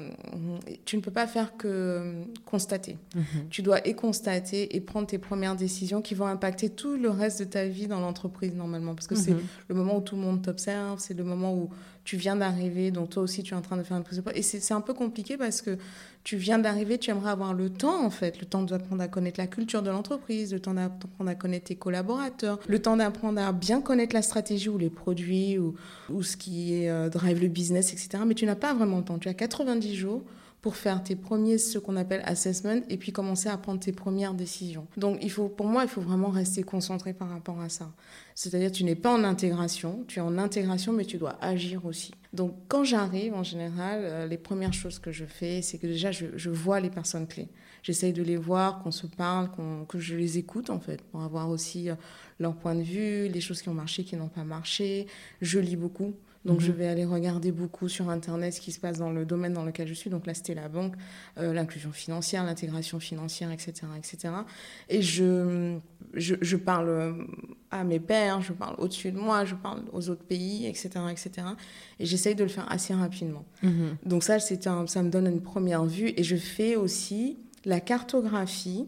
[0.86, 2.96] tu ne peux pas faire que euh, constater.
[3.14, 3.48] Mhm.
[3.50, 7.40] Tu dois et constater et prendre tes premières décisions qui vont impacter tout le reste
[7.40, 8.94] de ta vie dans l'entreprise normalement.
[8.94, 9.42] Parce que c'est mhm.
[9.68, 11.68] le moment où tout le monde t'observe, c'est le moment où
[12.04, 14.22] tu viens d'arriver, donc toi aussi tu es en train de faire une prise de
[14.22, 14.36] poste.
[14.36, 15.76] Et c'est un peu compliqué parce que
[16.26, 19.38] tu viens d'arriver, tu aimerais avoir le temps en fait, le temps d'apprendre à connaître
[19.38, 23.52] la culture de l'entreprise, le temps d'apprendre à connaître tes collaborateurs, le temps d'apprendre à
[23.52, 25.76] bien connaître la stratégie ou les produits ou,
[26.24, 28.24] ce qui euh, drive le business, etc.
[28.26, 29.20] Mais tu n'as pas vraiment le temps.
[29.20, 30.22] Tu as 90 jours
[30.66, 34.34] pour faire tes premiers, ce qu'on appelle assessment, et puis commencer à prendre tes premières
[34.34, 34.88] décisions.
[34.96, 37.92] Donc, il faut, pour moi, il faut vraiment rester concentré par rapport à ça.
[38.34, 42.10] C'est-à-dire, tu n'es pas en intégration, tu es en intégration, mais tu dois agir aussi.
[42.32, 46.10] Donc, quand j'arrive, en général, euh, les premières choses que je fais, c'est que déjà,
[46.10, 47.46] je, vois les personnes clés.
[47.84, 49.50] J'essaye de les voir, qu'on se parle,
[49.88, 51.94] que je les écoute, en fait, pour avoir aussi euh,
[52.40, 55.06] leur point de vue, les choses qui ont marché, qui n'ont pas marché.
[55.40, 56.16] Je lis beaucoup.
[56.46, 56.78] Donc, je mhm.
[56.78, 59.88] vais aller regarder beaucoup sur Internet ce qui se passe dans le domaine dans lequel
[59.88, 60.10] je suis.
[60.10, 60.94] Donc, là, c'était la banque,
[61.38, 64.32] euh, l'inclusion financière, l'intégration financière, etc., etc.
[64.88, 65.76] Et je,
[66.14, 67.12] je, parle euh,
[67.72, 71.48] à mes pairs, je parle au-dessus de moi, je parle aux autres pays, etc., etc.
[71.98, 73.44] Et j'essaye de le faire assez rapidement.
[73.64, 73.96] Mhm.
[74.04, 76.12] Donc, ça, un, ça me donne une première vue.
[76.16, 78.86] Et je fais aussi la cartographie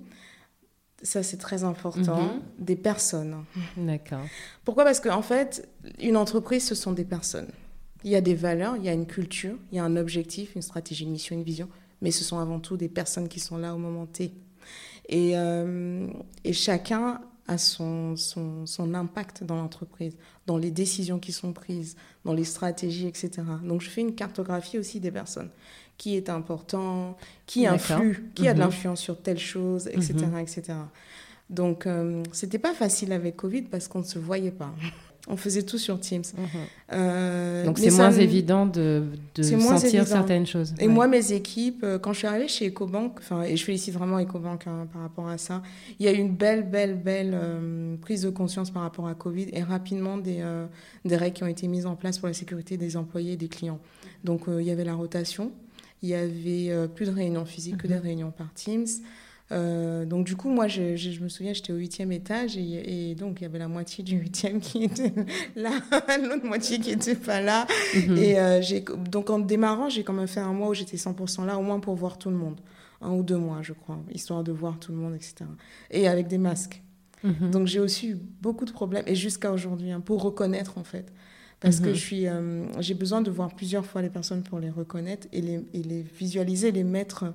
[1.03, 2.41] ça c'est très important, mhm.
[2.59, 3.45] des personnes.
[3.77, 4.25] D'accord.
[4.65, 4.85] Pourquoi?
[4.85, 5.69] Parce qu'en en fait,
[6.01, 7.49] une entreprise, ce sont des personnes.
[8.05, 10.55] Il y a des valeurs, il y a une culture, il y a un objectif,
[10.55, 11.69] une stratégie, une mission, une vision,
[12.01, 14.33] mais ce sont avant tout des personnes qui sont là au moment T.
[15.09, 16.07] Et, euh,
[16.45, 21.97] et chacun a son, son, son impact dans l'entreprise, dans les décisions qui sont prises,
[22.25, 23.31] dans les stratégies, etc.
[23.65, 25.51] Donc je fais une cartographie aussi des personnes
[25.99, 28.67] qui est important, qui influe, qui a de mhm.
[28.67, 30.15] l'influence sur telle chose, etc.
[30.15, 30.39] Mhm.
[30.39, 30.63] etc.
[31.51, 34.73] Donc, euh, c'était pas facile avec Covid parce qu'on ne se voyait pas.
[35.31, 36.23] On faisait tout sur Teams.
[36.37, 36.47] Mhm.
[36.93, 40.73] Euh, Donc, c'est moins évident de, de sentir certaines choses.
[40.79, 44.19] Et moi, mes équipes, euh, quand je suis arrivée chez EcoBank, et je félicite vraiment
[44.19, 45.63] EcoBank hein, par rapport à ça,
[45.99, 49.15] il y a eu une belle, belle, belle euh, prise de conscience par rapport à
[49.15, 50.43] Covid et rapidement des,
[51.05, 53.49] des règles qui ont été mises en place pour la sécurité des employés et des
[53.49, 53.81] clients.
[54.25, 55.53] Donc, il y avait la rotation.
[56.03, 58.01] Il y avait euh, plus de réunions physiques que des mhm.
[58.01, 58.87] réunions par Teams.
[59.51, 63.41] Euh, donc du coup, moi, je, je, me souviens, j'étais au huitième étage et, donc
[63.41, 65.13] il y avait la moitié du huitième qui était
[65.57, 65.71] là,
[66.23, 67.67] l'autre moitié qui n'était pas là.
[67.95, 68.17] Mhm.
[68.19, 71.47] Et euh, j'ai donc en démarrant, j'ai quand même fait un mois où j'étais 100%
[71.47, 72.61] là, au moins pour voir tout le monde.
[73.01, 75.37] Un ou deux mois, je crois, histoire de voir tout le monde, etc.
[75.91, 76.83] Et avec des masques.
[77.25, 77.51] Mhm.
[77.51, 81.13] Donc j'ai aussi eu beaucoup de problèmes, et jusqu'à aujourd'hui, hein, pour reconnaître en fait
[81.61, 81.94] parce que mhm.
[81.94, 85.40] je suis, euh, j'ai besoin de voir plusieurs fois les personnes pour les reconnaître et
[85.40, 87.33] les, et les visualiser, les mettre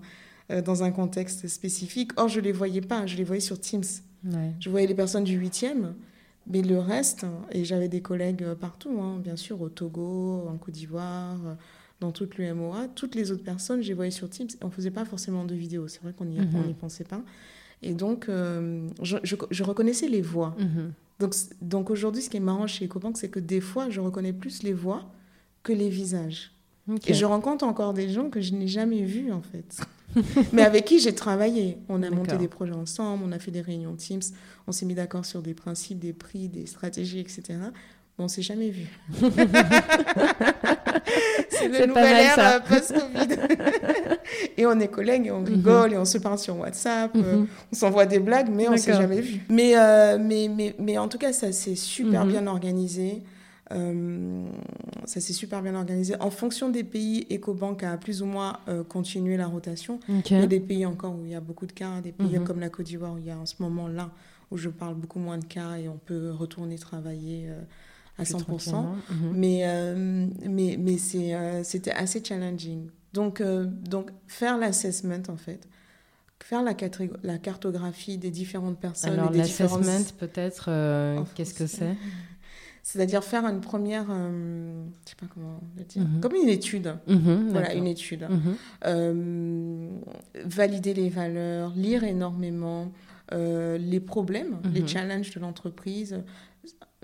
[0.51, 2.11] euh, dans un contexte spécifique.
[2.17, 3.83] Or, je ne les voyais pas, je les voyais sur Teams.
[4.61, 5.91] Je voyais les personnes du 8e,
[6.47, 10.75] mais le reste, et j'avais des collègues partout, hein, bien sûr, au Togo, en Côte
[10.75, 11.57] d'Ivoire,
[11.99, 14.47] dans toute l'UMOA, toutes les autres personnes, je les voyais sur Teams.
[14.61, 16.73] On ne faisait pas forcément de vidéos, c'est vrai qu'on n'y mhm.
[16.79, 17.21] pensait pas.
[17.83, 20.55] Et donc, euh, je, je, reconnaissais les voix.
[20.57, 20.93] Mhm.
[21.19, 24.33] Donc, donc aujourd'hui, ce qui est marrant chez EcoBank, c'est que des fois, je reconnais
[24.33, 25.11] plus les voix
[25.61, 26.51] que les visages.
[27.07, 29.79] Et je rencontre encore des gens que je n'ai jamais vus, en fait.
[30.53, 31.77] Mais avec qui j'ai travaillé.
[31.87, 34.21] On a monté des projets ensemble, on a fait des réunions Teams,
[34.67, 37.71] on s'est mis d'accord sur des principes, des prix, des stratégies, etc
[38.17, 38.87] on s'est jamais vu.
[41.49, 43.35] c'est le nouvel ère euh, post-Covid.
[44.57, 45.95] et on est collègues et on rigole mhm.
[45.95, 47.15] et on se parle sur WhatsApp.
[47.15, 47.47] Euh, mhm.
[47.71, 49.41] on s'envoie des blagues, mais on s'est jamais vu.
[49.49, 52.31] Mais, euh, mais, mais, mais, en tout cas, ça c'est super mhm.
[52.31, 53.23] bien organisé.
[53.69, 56.15] ça s'est super bien organisé.
[56.19, 59.99] En fonction des pays, EcoBank a plus ou moins euh, continué la rotation.
[60.07, 62.39] Il y a des pays encore où il y a beaucoup de cas, des pays
[62.45, 64.11] comme la Côte d'Ivoire où il y a en ce moment-là
[64.53, 67.59] où je parle beaucoup moins de cas et on peut retourner travailler euh,
[68.17, 68.73] à 100%.
[68.73, 69.33] Mhm.
[69.33, 69.95] Mais,
[70.47, 72.89] mais, mais c'était assez challenging.
[73.13, 75.67] Donc, donc faire l'assessment, en fait,
[76.39, 76.75] faire la,
[77.23, 79.13] la, cartographie des différentes personnes.
[79.13, 80.69] Alors, l'assessment, peut-être,
[81.35, 81.95] qu'est-ce que c'est?
[82.83, 86.19] C'est-à-dire faire une première, euh, je sais pas comment le dire, mhm.
[86.19, 86.93] comme une étude.
[87.07, 88.27] Mhm, voilà, une étude.
[88.85, 89.89] Euh,
[90.43, 92.91] valider les valeurs, lire énormément,
[93.31, 96.23] euh, les problèmes, les challenges de l'entreprise,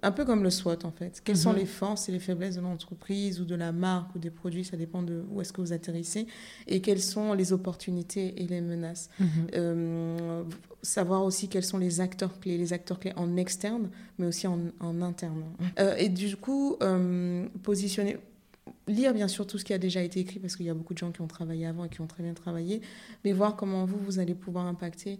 [0.01, 1.21] un peu comme le SWOT en fait.
[1.23, 1.59] Quelles sont mhm.
[1.59, 4.77] les forces et les faiblesses de l'entreprise ou de la marque ou des produits, ça
[4.77, 6.27] dépend de où est-ce que vous atterrissez,
[6.67, 9.09] et quelles sont les opportunités et les menaces.
[9.19, 9.27] Mhm.
[9.55, 10.43] Euh,
[10.81, 14.62] savoir aussi quels sont les acteurs clés, les acteurs clés en externe, mais aussi en,
[15.01, 15.43] interne.
[15.79, 18.17] Euh, et du coup, euh, positionner,
[18.88, 20.93] lire bien sûr tout ce qui a déjà été écrit, parce qu'il y a beaucoup
[20.93, 22.81] de gens qui ont travaillé avant et qui ont très bien travaillé,
[23.25, 25.19] mais voir comment vous, vous allez pouvoir impacter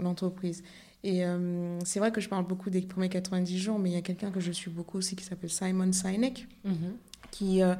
[0.00, 0.64] l'entreprise.
[1.04, 3.98] Et euh, c'est vrai que je parle beaucoup des premiers 90 jours, mais il y
[3.98, 6.96] a quelqu'un que je suis beaucoup aussi qui s'appelle Simon Sinek, mhm.
[7.30, 7.74] qui, euh,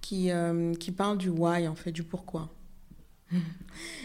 [0.00, 2.48] qui, euh, qui parle du why, en fait, du pourquoi.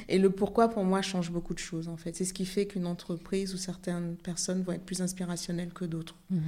[0.08, 2.16] Et le pourquoi, pour moi, change beaucoup de choses, en fait.
[2.16, 6.16] C'est ce qui fait qu'une entreprise ou certaines personnes vont être plus inspirationnelles que d'autres.
[6.32, 6.42] Mhm.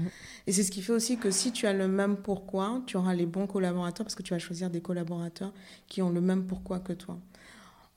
[0.48, 3.14] Et c'est ce qui fait aussi que si tu as le même pourquoi, tu auras
[3.14, 5.54] les bons collaborateurs, parce que tu vas choisir des collaborateurs
[5.88, 7.20] qui ont le même pourquoi que toi.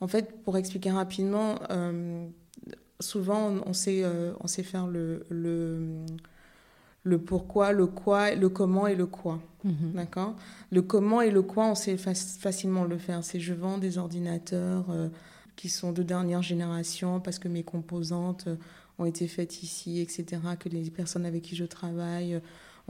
[0.00, 1.58] En fait, pour expliquer rapidement,
[3.00, 6.04] souvent, on sait, euh, on sait faire le, le,
[7.04, 9.40] le, pourquoi, le quoi, le comment et le quoi.
[9.64, 9.92] Mhm.
[9.94, 10.36] D'accord?
[10.70, 13.24] Le comment et le quoi, on sait facilement le faire.
[13.24, 15.08] C'est je vends des ordinateurs euh,
[15.56, 18.56] qui sont de dernière génération parce que mes composantes euh,
[18.98, 20.40] ont été faites ici, etc.
[20.58, 22.40] Que les personnes avec qui je travaille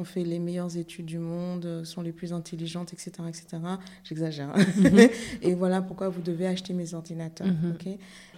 [0.00, 3.12] on fait les meilleures études du monde, euh, sont les plus intelligentes, etc.
[3.28, 3.58] etc.
[4.02, 4.56] J'exagère.
[4.56, 5.08] Mhm.
[5.42, 7.46] et voilà pourquoi vous devez acheter mes ordinateurs.
[7.46, 7.76] Mhm.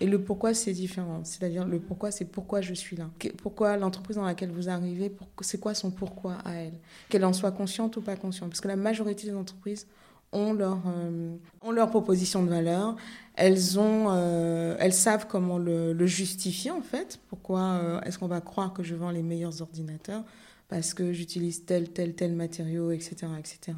[0.00, 1.20] et le pourquoi, c'est différent.
[1.24, 3.08] C'est-à-dire, le pourquoi, c'est pourquoi je suis là.
[3.42, 6.74] Pourquoi l'entreprise dans laquelle vous arrivez, c'est quoi son pourquoi à elle?
[7.08, 8.50] Qu'elle en soit consciente ou pas consciente.
[8.50, 9.86] Parce que la majorité des entreprises
[10.32, 12.96] ont leur, euh, ont leur proposition de valeur.
[13.34, 17.20] Elles, ont, euh, elles savent comment le, le, justifier, en fait.
[17.28, 20.24] Pourquoi est-ce qu'on va croire que je vends les meilleurs ordinateurs?
[20.72, 23.76] Parce que j'utilise tel, tel, tel matériau, etc., etc.,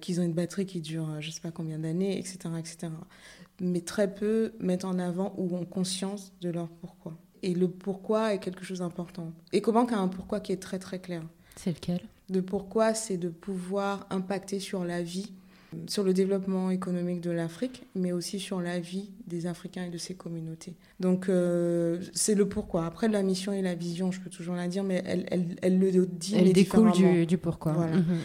[0.00, 2.92] qu'ils ont une batterie qui dure euh, je ne sais pas combien d'années, etc., etc.
[3.58, 7.18] Mais très peu mettent en avant ou ont conscience de leur pourquoi.
[7.42, 9.32] Et le pourquoi est quelque chose d'important.
[9.52, 11.24] EcoBank a un pourquoi qui est très, très clair.
[11.56, 12.00] C'est lequel?
[12.28, 15.32] Le pourquoi, c'est de pouvoir impacter sur la vie
[15.86, 19.98] sur le développement économique de l'Afrique, mais aussi sur la vie des Africains et de
[19.98, 20.74] ces communautés.
[20.98, 22.86] Donc, euh, c'est le pourquoi.
[22.86, 25.78] Après, la mission et la vision, je peux toujours la dire, mais elle, elle, elle
[25.78, 26.34] le dit.
[26.36, 27.72] Elle découle du, du, pourquoi.
[27.72, 27.96] Voilà.
[27.96, 28.18] Mhm.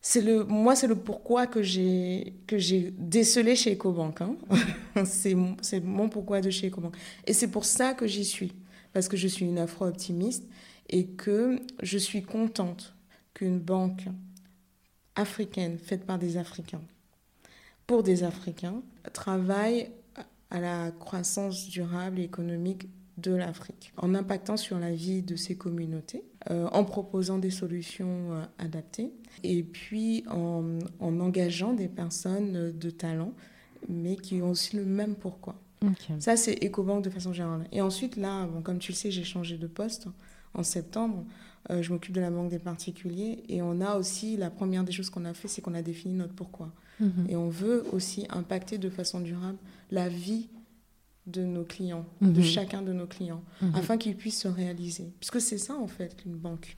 [0.00, 4.20] C'est le, moi, c'est le pourquoi que j'ai, que j'ai décelé chez EcoBank.
[4.20, 4.36] Hein.
[5.04, 6.94] c'est, c'est mon pourquoi de chez EcoBank.
[7.26, 8.52] Et c'est pour ça que j'y suis.
[8.92, 10.44] Parce que je suis une afro-optimiste
[10.90, 12.94] et que je suis contente
[13.32, 14.04] qu'une banque
[15.16, 16.82] africaine faite par des Africains
[17.86, 19.90] pour des Africains travaille
[20.50, 25.56] à la croissance durable et économique de l'Afrique, en impactant sur la vie de ces
[25.56, 29.12] communautés, euh, en proposant des solutions euh, adaptées,
[29.44, 33.32] et puis en, engageant des personnes de talent,
[33.88, 35.60] mais qui ont aussi le même pourquoi.
[36.18, 37.68] Ça, c'est EcoBank de façon générale.
[37.70, 40.08] Et ensuite, là, comme tu le sais, j'ai changé de poste
[40.54, 41.24] en septembre.
[41.70, 43.42] Euh, je m'occupe de la banque des particuliers.
[43.48, 46.14] Et on a aussi, la première des choses qu'on a fait, c'est qu'on a défini
[46.14, 46.72] notre pourquoi.
[47.00, 47.26] Mhm.
[47.28, 49.58] Et on veut aussi impacter de façon durable
[49.90, 50.48] la vie
[51.26, 52.42] de nos clients, de mhm.
[52.42, 53.74] chacun de nos clients, mhm.
[53.74, 55.12] afin qu'ils puissent se réaliser.
[55.18, 56.76] Puisque c'est ça, en fait, une banque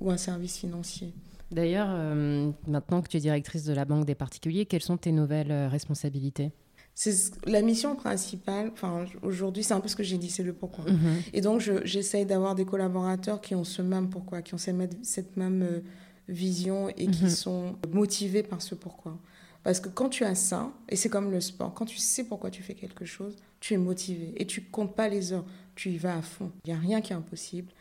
[0.00, 1.14] ou un service financier.
[1.50, 5.12] D'ailleurs, euh, maintenant que tu es directrice de la banque des particuliers, quelles sont tes
[5.12, 6.50] nouvelles euh, responsabilités?
[6.94, 8.70] C'est la mission principale.
[8.72, 10.84] Enfin, aujourd'hui, c'est un peu ce que j'ai dit, c'est le pourquoi.
[10.84, 11.22] Mhm.
[11.32, 15.62] Et donc, j'essaye d'avoir des collaborateurs qui ont ce même pourquoi, qui ont cette même
[15.62, 15.80] euh,
[16.28, 17.30] vision et qui mhm.
[17.30, 19.18] sont motivés par ce pourquoi.
[19.64, 22.50] Parce que quand tu as ça, et c'est comme le sport, quand tu sais pourquoi
[22.50, 25.96] tu fais quelque chose, tu es motivé et tu comptes pas les heures, tu y
[25.96, 26.52] vas à fond.
[26.64, 27.72] Il n'y a rien qui est impossible.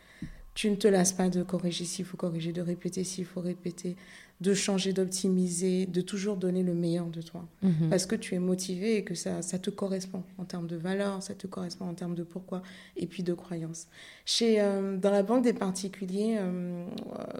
[0.55, 3.97] Tu ne te lasses pas de corriger s'il faut corriger, de répéter s'il faut répéter,
[4.41, 7.47] de changer, d'optimiser, de toujours donner le meilleur de toi.
[7.61, 7.89] Mhm.
[7.89, 11.21] Parce que tu es motivé et que ça, ça te correspond en termes de valeur,
[11.23, 12.61] ça te correspond en termes de pourquoi
[12.97, 13.87] et puis de croyance.
[14.25, 16.85] Chez, euh, dans la banque des particuliers, euh,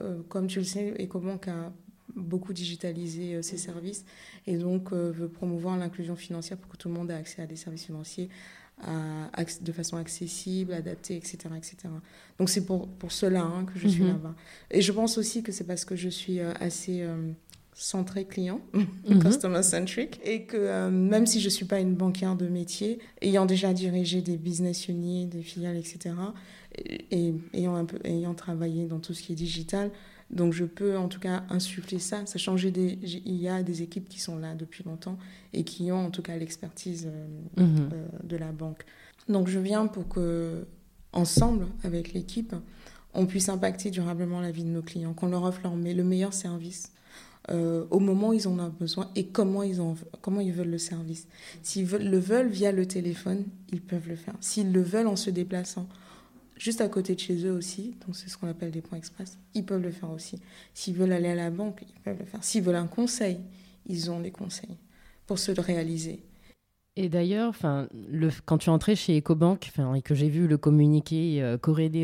[0.01, 1.73] euh, comme tu le sais, EcoBank a
[2.15, 4.05] beaucoup digitalisé ses services
[4.45, 7.55] et donc veut promouvoir l'inclusion financière pour que tout le monde ait accès à des
[7.55, 8.29] services financiers
[9.61, 11.37] de façon accessible, adaptée, etc.
[11.57, 11.75] etc.
[12.39, 14.09] Donc c'est pour, pour cela hein, que je suis mhm.
[14.09, 14.35] là-bas.
[14.71, 17.31] Et je pense aussi que c'est parce que je suis euh, assez euh,
[17.73, 19.19] centré client, Mhm.
[19.21, 23.45] customer centric, et que euh, même si je suis pas une banquière de métier, ayant
[23.45, 26.15] déjà dirigé des business units, des filiales, etc.,
[26.75, 29.91] et, et ayant un peu, ayant travaillé dans tout ce qui est digital,
[30.33, 32.25] donc je peux en tout cas insuffler ça.
[32.25, 35.17] Ça changer des, il y a des équipes qui sont là depuis longtemps
[35.53, 37.89] et qui ont en tout cas l'expertise euh, Mhm.
[37.93, 38.83] euh, de la banque.
[39.29, 40.65] Donc je viens pour que
[41.13, 42.55] ensemble avec l'équipe,
[43.13, 46.33] on puisse impacter durablement la vie de nos clients, qu'on leur offre leur, le meilleur
[46.33, 46.91] service
[47.51, 50.71] euh, au moment où ils en ont besoin et comment ils, en, comment ils veulent
[50.71, 51.27] le service.
[51.61, 54.33] S'ils veulent, le veulent via le téléphone, ils peuvent le faire.
[54.39, 55.87] S'ils le veulent en se déplaçant
[56.57, 59.37] juste à côté de chez eux aussi, donc c'est ce qu'on appelle des points express,
[59.53, 60.39] ils peuvent le faire aussi.
[60.73, 62.43] S'ils veulent aller à la banque, ils peuvent le faire.
[62.43, 63.39] S'ils veulent un conseil,
[63.85, 64.77] ils ont des conseils
[65.25, 66.23] pour se le réaliser.
[66.95, 67.87] Et d'ailleurs, enfin,
[68.45, 71.57] quand tu entrée chez EcoBank, et que j'ai vu le communiqué euh,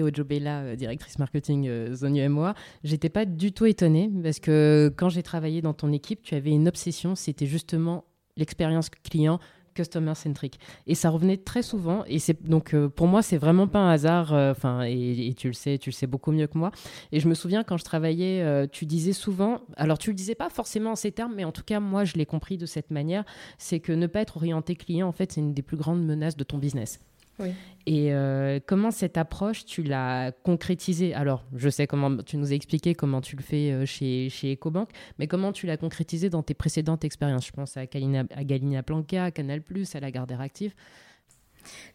[0.03, 5.09] Ojobela, euh, directrice marketing euh, Zone UMOA, j'étais pas du tout étonnée parce que quand
[5.09, 9.39] j'ai travaillé dans ton équipe, tu avais une obsession, c'était justement l'expérience client
[9.79, 13.67] customer centric et ça revenait très souvent et c'est donc euh, pour moi c'est vraiment
[13.67, 16.57] pas un hasard euh, enfin et, tu le sais tu le sais beaucoup mieux que
[16.57, 16.71] moi
[17.11, 20.35] et je me souviens quand je travaillais euh, tu disais souvent alors tu le disais
[20.35, 22.91] pas forcément en ces termes mais en tout cas moi je l'ai compris de cette
[22.91, 23.23] manière
[23.57, 26.37] c'est que ne pas être orienté client, en fait, c'est une des plus grandes menaces
[26.37, 26.99] de ton business.
[27.39, 27.49] Oui.
[27.85, 31.13] Et euh, comment cette approche, tu l'as concrétisée?
[31.13, 34.53] Alors, je sais comment, tu nous as expliqué comment tu le fais euh, chez, chez
[34.53, 37.47] EcoBank, mais comment tu l'as concrétisé dans tes précédentes expériences?
[37.47, 39.61] Je pense à Galina, à Galina Blanca, à Canal+,
[39.93, 40.73] à la Gardère Active.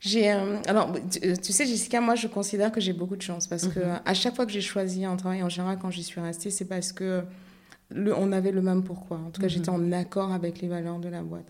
[0.00, 3.46] J'ai euh, alors tu, tu sais Jessica moi je considère que j'ai beaucoup de chance
[3.46, 4.00] parce que Mhm.
[4.04, 6.66] à chaque fois que j'ai choisi un travail en général quand j'y suis restée c'est
[6.66, 7.24] parce que
[7.90, 9.52] le, on avait le même pourquoi en tout cas Mhm.
[9.52, 11.46] j'étais en accord avec les valeurs de la boîte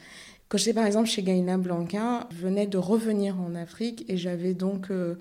[0.48, 4.54] quand j'étais par exemple chez Gaina Blanca je venais de revenir en Afrique et j'avais
[4.54, 5.16] donc euh,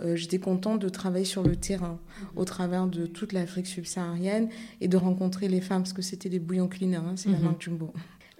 [0.00, 1.98] euh, j'étais contente de travailler sur le terrain
[2.34, 4.48] au travers de toute l'Afrique subsaharienne
[4.80, 7.44] et de rencontrer les femmes parce que c'était des bouillons culinaires hein, c'est la Mhm.
[7.44, 7.92] marque Jumbo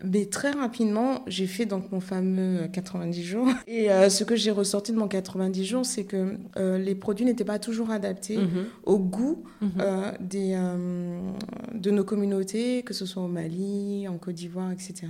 [0.02, 3.48] mais très rapidement, j'ai fait donc mon fameux 90 jours.
[3.66, 7.24] Et euh, ce que j'ai ressorti de mon 90 jours, c'est que euh, les produits
[7.24, 9.70] n'étaient pas toujours adaptés Mhm, au goût mhm.
[9.80, 11.32] euh, des, euh,
[11.74, 15.06] de nos communautés, que ce soit au Mali, en Côte d'Ivoire, etc.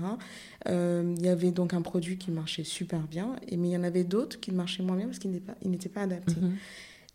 [0.69, 3.77] Euh, il y avait donc un produit qui marchait super bien, et, mais il y
[3.77, 6.41] en avait d'autres qui marchaient moins bien parce qu'ils n'étaient pas, ils n'étaient pas adaptés.
[6.41, 6.53] Mhm.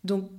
[0.04, 0.30] Donc,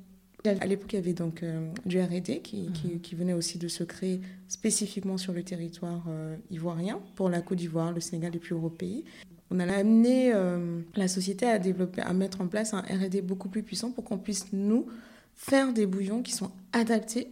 [0.45, 2.71] à l'époque, il y avait donc euh, du R&D qui, Mhm.
[2.73, 7.41] qui, qui venait aussi de se créer spécifiquement sur le territoire euh, ivoirien pour la
[7.41, 9.03] Côte d'Ivoire, le Sénégal et plus gros pays.
[9.49, 13.49] On a amené euh, la société à développer, à mettre en place un R&D beaucoup
[13.49, 14.87] plus puissant pour qu'on puisse nous
[15.35, 17.27] faire des bouillons qui sont adaptés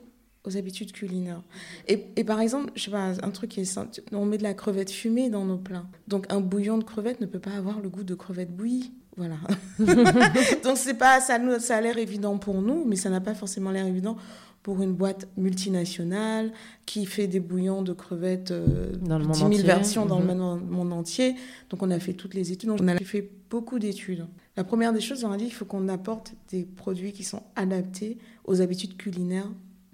[0.45, 1.43] aux habitudes culinaires.
[1.87, 4.43] Et, et par exemple, je sais pas, un truc qui est simple, on met de
[4.43, 5.85] la crevette fumée dans nos plats.
[6.07, 8.91] Donc un bouillon de crevette ne peut pas avoir le goût de crevette bouillie.
[9.19, 9.35] Voilà.
[10.63, 13.35] Donc c'est pas ça, nous, ça a l'air évident pour nous, mais ça n'a pas
[13.35, 14.15] forcément l'air évident
[14.63, 16.51] pour une boîte multinationale
[16.85, 19.63] qui fait des bouillons de crevettes, euh, Dans le monde 10 000 entier.
[19.63, 20.27] versions dans Mhm.
[20.27, 21.35] le monde- monde entier.
[21.69, 22.69] Donc on a fait toutes les études.
[22.71, 24.25] On a fait beaucoup d'études.
[24.57, 27.43] La première des choses, on a dit qu'il faut qu'on apporte des produits qui sont
[27.55, 29.49] adaptés aux habitudes culinaires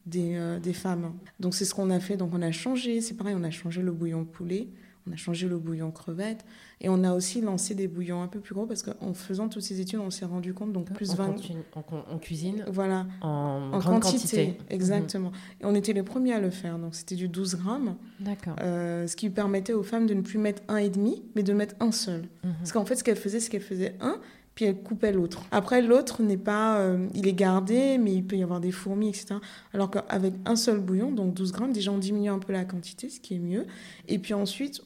[0.05, 1.13] des, euh, des femmes.
[1.39, 2.15] Donc c'est ce qu'on a fait.
[2.17, 4.67] Donc on a changé, c'est pareil, on a changé le bouillon poulet,
[5.07, 6.45] on a changé le bouillon crevette
[6.81, 9.61] et on a aussi lancé des bouillons un peu plus gros parce qu'en faisant toutes
[9.61, 11.27] ces études, on s'est rendu compte, donc plus en, 20...
[11.33, 14.57] continu- en con- en cuisine, Voilà, en, en grande quantité, quantité.
[14.73, 15.31] exactement.
[15.61, 18.25] Et on était les premiers à le faire, donc c'était du 12 grammes, Mhm.
[18.25, 18.55] D'accord.
[18.61, 21.53] euh, ce qui permettait aux femmes de ne plus mettre un et demi, mais de
[21.53, 22.23] mettre un seul.
[22.43, 22.53] Mhm.
[22.59, 24.19] Parce qu'en fait, ce qu'elle faisait, c'est qu'elle faisait un,
[24.55, 25.43] puis elle coupait l'autre.
[25.51, 29.09] Après, l'autre n'est pas, euh, il est gardé, mais il peut y avoir des fourmis,
[29.09, 29.35] etc.
[29.73, 33.09] Alors qu'avec un seul bouillon, donc 12 grammes, déjà on diminue un peu la quantité,
[33.09, 33.65] ce qui est mieux.
[34.07, 34.81] Et puis ensuite,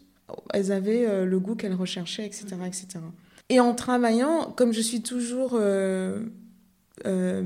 [0.54, 2.88] elles avaient euh, le goût qu'elles recherchaient, etc., etc.
[3.50, 6.24] Et en travaillant, comme je suis toujours, euh,
[7.06, 7.44] euh,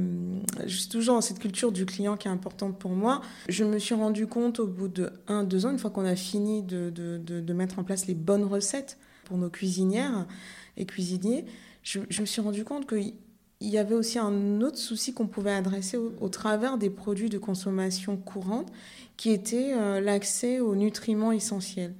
[0.65, 3.79] je suis toujours dans cette culture du client qui est importante pour moi, je me
[3.79, 6.89] suis rendu compte au bout de un, deux ans, une fois qu'on a fini de,
[6.89, 10.27] de, de, mettre en place les bonnes recettes pour nos cuisinières
[10.75, 11.45] et cuisiniers,
[11.83, 13.13] je, me suis rendu compte qu'il
[13.61, 18.17] y avait aussi un autre souci qu'on pouvait adresser au, travers des produits de consommation
[18.17, 18.71] courante,
[19.15, 21.93] qui était l'accès aux nutriments essentiels,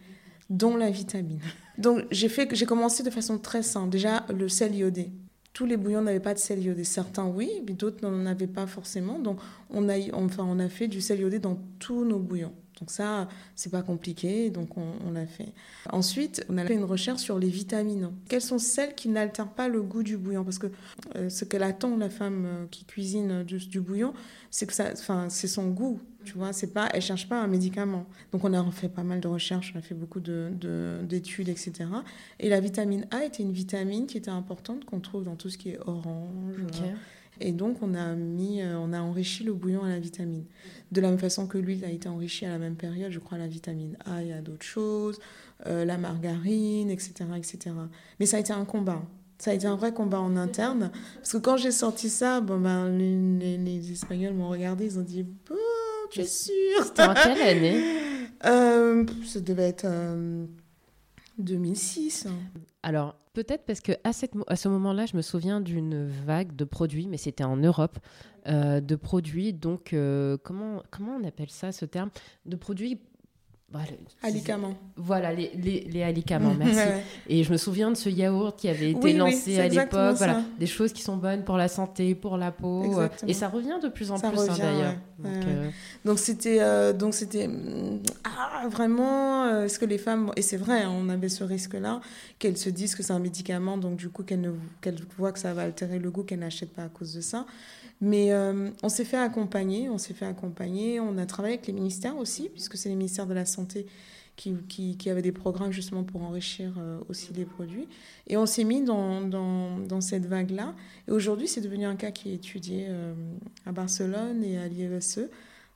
[0.49, 1.39] dont la vitamine.
[1.77, 3.89] Donc j'ai fait, j'ai commencé de façon très simple.
[3.89, 5.11] Déjà le sel iodé.
[5.53, 6.83] Tous les bouillons n'avaient pas de sel iodé.
[6.83, 9.19] Certains oui, mais d'autres n'en avaient pas forcément.
[9.19, 12.53] Donc on a, enfin on a fait du sel iodé dans tous nos bouillons.
[12.79, 15.53] Donc ça, c'est pas compliqué, donc on, l'a fait.
[15.91, 18.11] Ensuite, on a fait une recherche sur les vitamines.
[18.27, 20.43] Quelles sont celles qui n'altèrent pas le goût du bouillon?
[20.43, 20.67] Parce que
[21.15, 24.13] euh, ce qu'elle attend, la femme euh, qui cuisine du, du bouillon,
[24.49, 26.01] c'est que ça, enfin, c'est son goût.
[26.23, 28.05] Tu vois, c'est pas, elle cherche pas un médicament.
[28.31, 31.49] Donc on a fait pas mal de recherches, on a fait beaucoup de, de, d'études,
[31.49, 31.85] etc.
[32.39, 35.57] Et la vitamine A était une vitamine qui était importante qu'on trouve dans tout ce
[35.57, 36.93] qui est orange, Okay.
[37.39, 40.45] Et donc, on a, mis, euh, on a enrichi le bouillon à la vitamine.
[40.91, 43.37] De la même façon que l'huile a été enrichie à la même période, je crois,
[43.37, 45.19] à la vitamine A et à d'autres choses,
[45.65, 47.75] euh, la margarine, etc., etc.
[48.19, 49.01] Mais ça a été un combat.
[49.39, 50.91] Ça a été un vrai combat en interne.
[51.15, 55.03] Parce que quand j'ai sorti ça, bon, ben, les, les, Espagnols m'ont regardé, ils ont
[55.03, 55.25] dit
[56.13, 57.83] tu es sûr C'était en quelle année?
[58.45, 59.85] Euh, Ça devait être
[61.37, 62.27] 2006.
[62.83, 64.11] Alors, peut-être parce que à,
[64.47, 67.97] à ce moment-là, je me souviens d'une vague de produits, mais c'était en Europe,
[68.47, 72.09] euh, de produits, donc, euh, comment, comment on appelle ça, ce terme?
[72.45, 72.99] De produits
[73.73, 73.87] voilà,
[74.21, 74.75] alicaments.
[74.95, 76.79] Voilà, les, les, les alicaments, merci.
[77.27, 80.15] Et je me souviens de ce yaourt qui avait été lancé à l'époque.
[80.17, 82.99] Voilà, des choses qui sont bonnes pour la santé, pour la peau.
[82.99, 84.93] Euh, et ça revient de plus en plus hein, d'ailleurs.
[85.25, 85.69] Euh,
[86.05, 87.49] donc c'était euh, donc c'était
[88.25, 92.01] ah, vraiment ce que les femmes et c'est vrai, hein, on avait ce risque-là
[92.37, 95.53] qu'elles se disent que c'est un médicament, donc du coup qu'elles qu'elles voient que ça
[95.53, 97.47] va altérer le goût, qu'elles n'achètent pas à cause de ça.
[98.03, 101.71] Mais euh, on s'est fait accompagner, on s'est fait accompagner, on a travaillé avec les
[101.71, 103.62] ministères aussi, puisque c'est les ministères de la Santé
[104.35, 107.87] qui, qui, qui avaient des programmes justement pour enrichir euh, aussi les produits.
[108.27, 110.73] Et on s'est mis dans, dans, dans cette vague-là.
[111.07, 113.13] Et aujourd'hui, c'est devenu un cas qui est étudié euh,
[113.65, 115.29] à Barcelone et à l'IESE,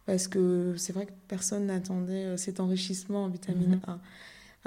[0.06, 4.00] parce que c'est vrai que personne n'attendait cet enrichissement en vitamine mm-hmm.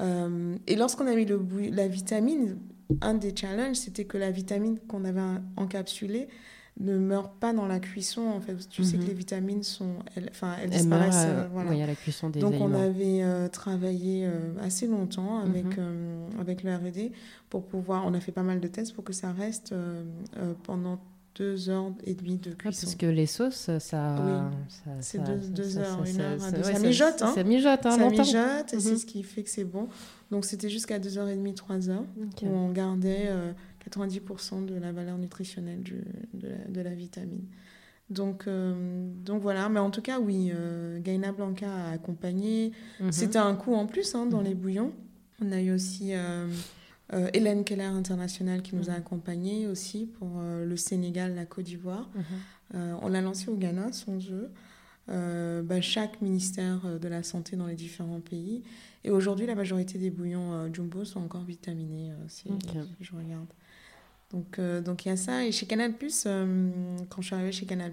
[0.02, 0.28] A.
[0.66, 1.40] et lorsqu'on a mis le,
[1.72, 2.58] la vitamine,
[3.00, 5.20] un des challenges, c'était que la vitamine qu'on avait
[5.56, 6.28] encapsulée,
[6.80, 8.22] ne meurent pas dans la cuisson.
[8.22, 9.08] En fait, tu sais que mhm.
[9.08, 11.26] les vitamines sont, elles, enfin, elles, disparaissent.
[11.26, 11.70] Euh, voilà.
[11.70, 16.40] Oui, à la cuisson des Donc, on avait euh, travaillé euh, assez longtemps avec mhm.
[16.40, 17.12] avec le R&D
[17.50, 18.04] pour pouvoir.
[18.06, 19.74] On a fait pas mal de tests pour que ça reste
[20.64, 20.98] pendant
[21.36, 22.86] deux heures et demie de cuisson.
[22.86, 24.16] parce que les sauces, ça.
[24.24, 24.92] Oui.
[25.00, 26.40] C'est deux, deux heures, une heure.
[26.40, 27.32] Ça, ça mijote, hein.
[27.34, 28.98] Ça mijote, hein, Ça mijote, et c'est mhm.
[28.98, 29.88] ce qui fait que c'est bon.
[30.30, 32.04] Donc, c'était jusqu'à deux heures et demie, trois heures,
[32.42, 33.30] où on gardait
[33.88, 36.02] 90% de la valeur nutritionnelle du,
[36.34, 37.46] de, la, vitamine.
[38.10, 42.72] Donc, euh, donc voilà, mais en tout cas, oui, euh, Gaina Blanca a accompagné.
[43.00, 43.12] Mhm.
[43.12, 44.44] C'était un coup en plus hein, dans mhm.
[44.44, 44.92] les bouillons.
[45.42, 46.46] On a eu aussi euh,
[47.32, 48.98] Hélène Keller International qui nous a mhm.
[48.98, 52.10] accompagnés aussi pour le Sénégal, la Côte d'Ivoire.
[52.74, 54.50] on l'a lancé au Ghana, son jeu.
[55.08, 58.62] Bah, chaque ministère de la Santé dans les différents pays.
[59.02, 62.50] Et aujourd'hui, la majorité des bouillons Jumbo sont encore vitaminés, si
[63.00, 63.48] je regarde.
[64.32, 65.44] Donc, euh, donc il y a ça.
[65.44, 65.94] Et chez Canal,
[66.26, 66.70] euh,
[67.08, 67.92] quand je suis arrivée chez Canal,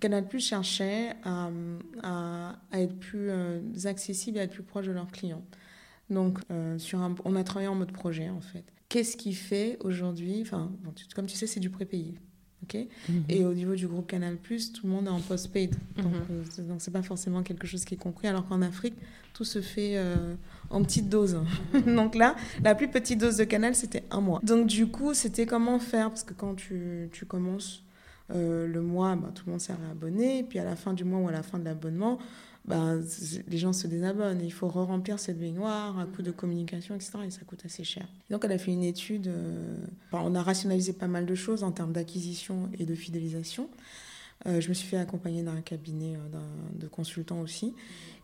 [0.00, 1.50] Canal cherchait à,
[2.02, 5.44] à, être plus euh, accessible et à être plus proche de leurs clients.
[6.10, 6.40] Donc,
[6.76, 8.64] sur on a travaillé en mode projet, en fait.
[8.90, 10.70] Qu'est-ce qui fait aujourd'hui, enfin,
[11.14, 12.14] comme tu sais, c'est du prépayé.
[12.74, 13.24] Mhm.
[13.28, 15.74] Et au niveau du groupe Canal+, tout le monde est en post-paid.
[15.96, 16.44] Donc, mhm.
[16.50, 18.28] ce donc, c'est pas forcément quelque chose qui est compris.
[18.28, 18.94] Alors qu'en Afrique,
[19.32, 19.96] tout se fait
[20.72, 21.38] en petite dose.
[21.86, 24.40] Donc là, la plus petite dose de Canal, c'était un mois.
[24.42, 26.08] Donc du coup, c'était comment faire?
[26.08, 27.82] Parce que quand tu, tu commences
[28.34, 30.38] euh, le mois, bah, tout le monde s'est réabonné.
[30.38, 32.18] Et puis à la fin du mois ou à la fin de l'abonnement,
[32.64, 32.94] bah,
[33.48, 34.40] les gens se désabonnent.
[34.42, 37.12] il faut re-remplir cette baignoire à coup de communication, etc.
[37.26, 38.06] Et ça coûte assez cher.
[38.30, 39.28] Donc, elle a fait une étude.
[39.28, 39.76] Euh,
[40.12, 43.68] on a rationalisé pas mal de choses en termes d'acquisition et de fidélisation.
[44.46, 46.16] Euh, je me suis fait accompagner d'un cabinet
[46.74, 47.74] de consultants aussi.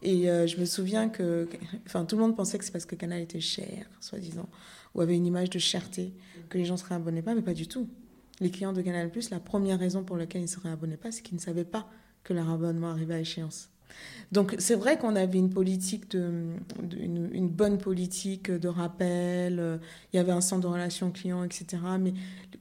[0.03, 1.49] Et je me souviens que
[1.87, 4.49] enfin, tout le monde pensait que c'est parce que Canal était cher, soi-disant,
[4.95, 6.13] ou avait une image de cherté,
[6.49, 7.89] que les gens ne se réabonnaient pas, mais pas du tout.
[8.41, 11.23] Les clients de Canal, la première raison pour laquelle ils ne se réabonnaient pas, c'est
[11.23, 11.89] qu'ils ne savaient pas
[12.23, 13.71] que leur abonnement arrivait à échéance.
[14.31, 19.59] Donc c'est vrai qu'on avait une politique une, bonne politique de rappel.
[19.59, 19.79] Euh,
[20.13, 21.79] il y avait un centre de relations clients, etc.
[21.99, 22.13] Mais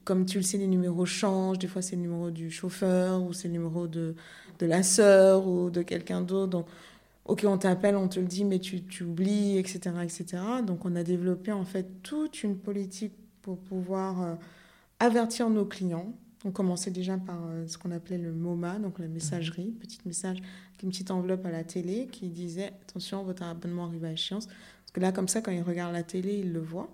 [0.04, 1.58] comme tu le sais, les numéros changent.
[1.58, 4.14] Des fois, c'est le numéro du chauffeur ou c'est le numéro de,
[4.58, 6.50] de la sœur ou de quelqu'un d'autre.
[6.50, 6.66] Donc,
[7.26, 10.42] ok, on t'appelle, on te le dit, mais tu, tu oublies, etc., etc.
[10.66, 13.12] Donc, on a développé en fait toute une politique
[13.42, 14.34] pour pouvoir euh,
[15.00, 16.14] avertir nos clients
[16.44, 20.38] on commençait déjà par euh, ce qu'on appelait le MoMA, donc la messagerie, petite message,
[20.82, 24.46] une petite enveloppe à la télé qui disait attention, votre abonnement arrive à échéance.
[24.46, 26.90] Parce que là, comme ça, quand ils regardent la télé, ils le voient.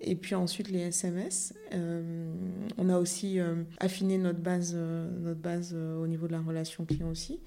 [0.00, 1.54] Et puis ensuite, les SMS.
[1.72, 2.32] Euh,
[2.76, 7.08] on a aussi euh, affiné notre base, notre base au niveau de la relation client
[7.08, 7.40] aussi.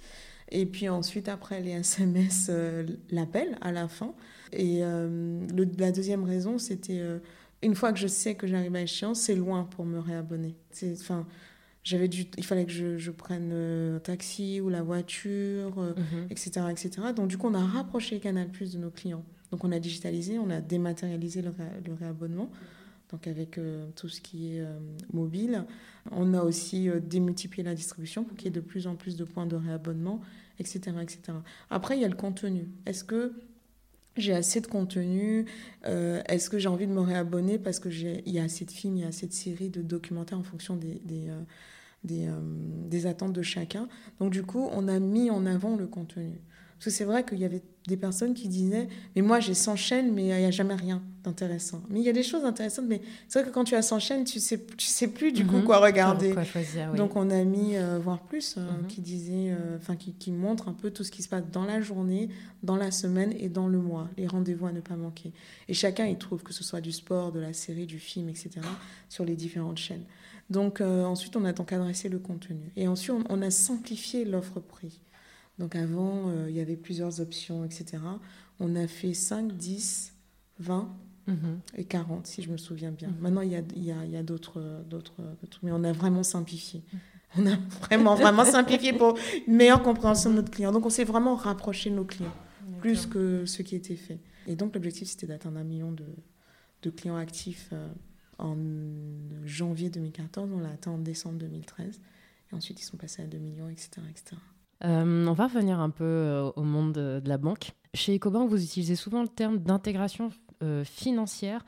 [0.49, 2.49] Et puis ensuite, après les SMS,
[3.11, 4.13] l'appel à la fin.
[4.53, 7.01] Et la deuxième raison, c'était
[7.61, 10.55] une fois que je sais que j'arrive à échéance, c'est loin pour me réabonner.
[10.93, 11.25] Enfin,
[11.83, 15.95] j'avais dû, il fallait que je, je prenne euh, un taxi ou la voiture,
[16.29, 16.91] etc., euh, etc.
[16.97, 17.13] Mhm.
[17.13, 19.23] Donc, du coup, on a rapproché Canal Plus de nos clients.
[19.51, 21.53] Donc, on a digitalisé, on a dématérialisé le,
[21.85, 22.51] le réabonnement.
[23.11, 24.65] Donc, avec euh, tout ce qui est
[25.13, 25.63] mobile.
[26.11, 29.23] On a aussi démultiplié la distribution pour qu'il y ait de plus en plus de
[29.23, 30.19] points de réabonnement,
[30.59, 31.19] etc., etc.
[31.69, 32.67] Après, il y a le contenu.
[32.85, 33.33] Est-ce que
[34.21, 35.45] j'ai assez de contenu
[35.85, 38.71] euh, Est-ce que j'ai envie de me réabonner parce que il y a assez de
[38.71, 41.29] films, il y a assez de séries, de documentaires en fonction des, des,
[42.03, 42.29] des,
[42.87, 43.87] des attentes de chacun.
[44.19, 46.41] Donc du coup, on a mis en avant le contenu.
[46.77, 49.75] Parce que c'est vrai qu'il y avait des personnes qui disaient Mais moi, j'ai 100
[49.75, 51.81] chaînes, mais il n'y a jamais rien d'intéressant.
[51.89, 53.99] Mais il y a des choses intéressantes, mais c'est vrai que quand tu as 100
[53.99, 55.63] chaînes, tu ne sais, tu sais plus du coup mhm.
[55.63, 56.35] quoi regarder.
[56.95, 58.87] Donc, on a mis, euh, voire plus, euh, mhm.
[58.87, 61.81] qui disait, euh, qui, qui montre un peu tout ce qui se passe dans la
[61.81, 62.29] journée,
[62.61, 65.31] dans la semaine et dans le mois, les rendez-vous à ne pas manquer.
[65.67, 68.49] Et chacun y trouve, que ce soit du sport, de la série, du film, etc.,
[69.09, 70.03] sur les différentes chaînes.
[70.49, 72.71] Donc, ensuite, on a donc adressé le contenu.
[72.77, 75.01] Et ensuite, on a simplifié l'offre prix.
[75.59, 77.97] Donc avant, euh, il y avait plusieurs options, etc.
[78.59, 80.13] On a fait 5, 10,
[80.59, 80.95] 20
[81.75, 83.09] et 40, si je me souviens bien.
[83.09, 83.17] Mhm.
[83.19, 85.13] Maintenant, il y a, y a, y a d'autres, d'autres,
[85.61, 86.83] mais on a vraiment simplifié.
[86.93, 86.99] Mhm.
[87.37, 90.71] On a vraiment, vraiment simplifié pour une meilleure compréhension de notre client.
[90.71, 92.33] Donc, on s'est vraiment rapproché de nos clients,
[92.79, 94.19] plus que ce qui était fait.
[94.47, 96.05] Et donc, l'objectif, c'était d'atteindre un million de,
[96.83, 97.89] de clients actifs euh,
[98.37, 98.55] en
[99.45, 100.51] janvier 2014.
[100.53, 101.99] On l'a atteint en décembre 2013.
[102.51, 104.01] Et ensuite, ils sont passés à 2 millions, etc.
[104.09, 104.37] etc.
[104.83, 107.71] Euh, on va revenir un peu euh, au monde de, la banque.
[107.93, 110.29] Chez Ecobank, vous utilisez souvent le terme d'intégration
[110.63, 111.65] euh, financière,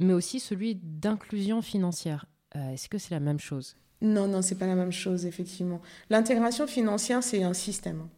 [0.00, 2.26] mais aussi celui d'inclusion financière.
[2.54, 3.76] Est-ce que c'est la même chose?
[4.00, 5.82] Non, non, c'est pas la même chose, effectivement.
[6.08, 8.08] L'intégration financière, c'est un système.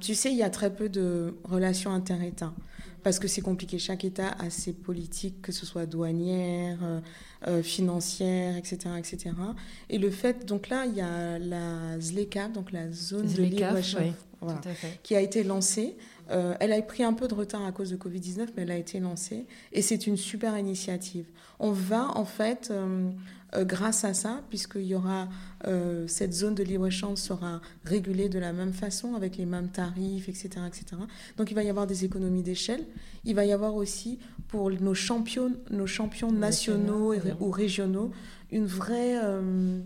[0.00, 2.52] Tu sais, il y a très peu de relations inter-États
[3.02, 3.78] parce que c'est compliqué.
[3.78, 6.78] Chaque État a ses politiques, que ce soit douanière,
[7.46, 9.30] euh, financière, etc., etc.
[9.88, 14.12] Et le fait, donc là, il y a la ZLECA, donc la zone de libre-échange,
[15.02, 15.96] qui a été lancée.
[16.30, 18.76] Euh, elle a pris un peu de retard à cause de Covid-19, mais elle a
[18.76, 19.46] été lancée.
[19.72, 21.26] Et c'est une super initiative.
[21.58, 22.72] On va, en fait,
[23.54, 25.28] euh, grâce à ça, puisqu'il y aura
[26.06, 30.50] cette zone de libre-échange sera régulée de la même façon, avec les mêmes tarifs, etc.,
[30.68, 30.84] etc.
[31.36, 32.84] Donc il va y avoir des économies d'échelle.
[33.24, 38.12] Il va y avoir aussi pour nos champions, nos champions nationaux ou régionaux
[38.50, 39.80] une vraie euh,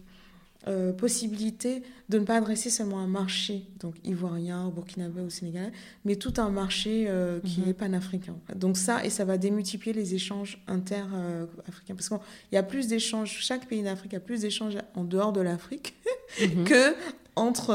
[0.69, 5.73] euh, possibilité de ne pas adresser seulement un marché, donc ivoirien, burkinabé ou sénégalais,
[6.05, 7.69] mais tout un marché euh, qui mhm.
[7.69, 8.37] est panafricain.
[8.55, 11.97] Donc ça, et ça va démultiplier les échanges inter-africains.
[11.97, 12.19] Parce qu'il
[12.53, 15.97] y a plus d'échanges, chaque pays d'Afrique a plus d'échanges en dehors de l'Afrique
[16.41, 16.65] mhm.
[16.65, 16.95] que
[17.35, 17.75] entre,